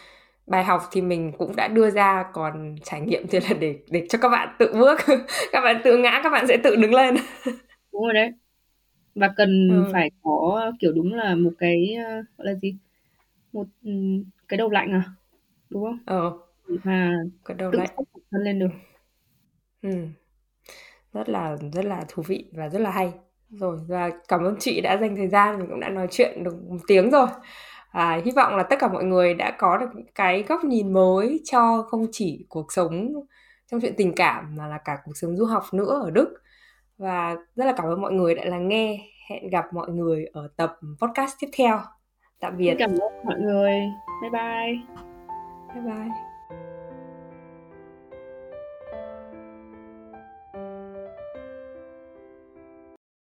[0.46, 4.06] bài học thì mình cũng đã đưa ra còn trải nghiệm thì là để để
[4.08, 5.00] cho các bạn tự bước
[5.52, 7.16] các bạn tự ngã các bạn sẽ tự đứng lên.
[7.92, 8.32] Đúng rồi đấy
[9.14, 9.92] và cần ừ.
[9.92, 11.96] phải có kiểu đúng là một cái
[12.38, 12.76] gọi là gì?
[13.52, 13.66] Một
[14.48, 15.04] cái đầu lạnh à?
[15.70, 15.98] Đúng không?
[16.06, 16.32] Ờ.
[16.84, 17.88] Mà cái đầu lạnh.
[18.30, 18.70] thân lên được.
[19.82, 19.90] Ừ.
[21.12, 23.12] rất là rất là thú vị và rất là hay.
[23.50, 26.54] Rồi và cảm ơn chị đã dành thời gian mình cũng đã nói chuyện được
[26.68, 27.26] một tiếng rồi.
[27.90, 31.40] À, hy vọng là tất cả mọi người đã có được cái góc nhìn mới
[31.44, 33.12] cho không chỉ cuộc sống
[33.70, 36.34] trong chuyện tình cảm mà là cả cuộc sống du học nữa ở Đức
[36.98, 38.98] và rất là cảm ơn mọi người đã lắng nghe.
[39.30, 41.80] Hẹn gặp mọi người ở tập podcast tiếp theo.
[42.40, 42.74] Tạm biệt.
[42.78, 43.72] Cảm ơn mọi người.
[44.22, 44.78] Bye bye.
[45.74, 46.33] Bye bye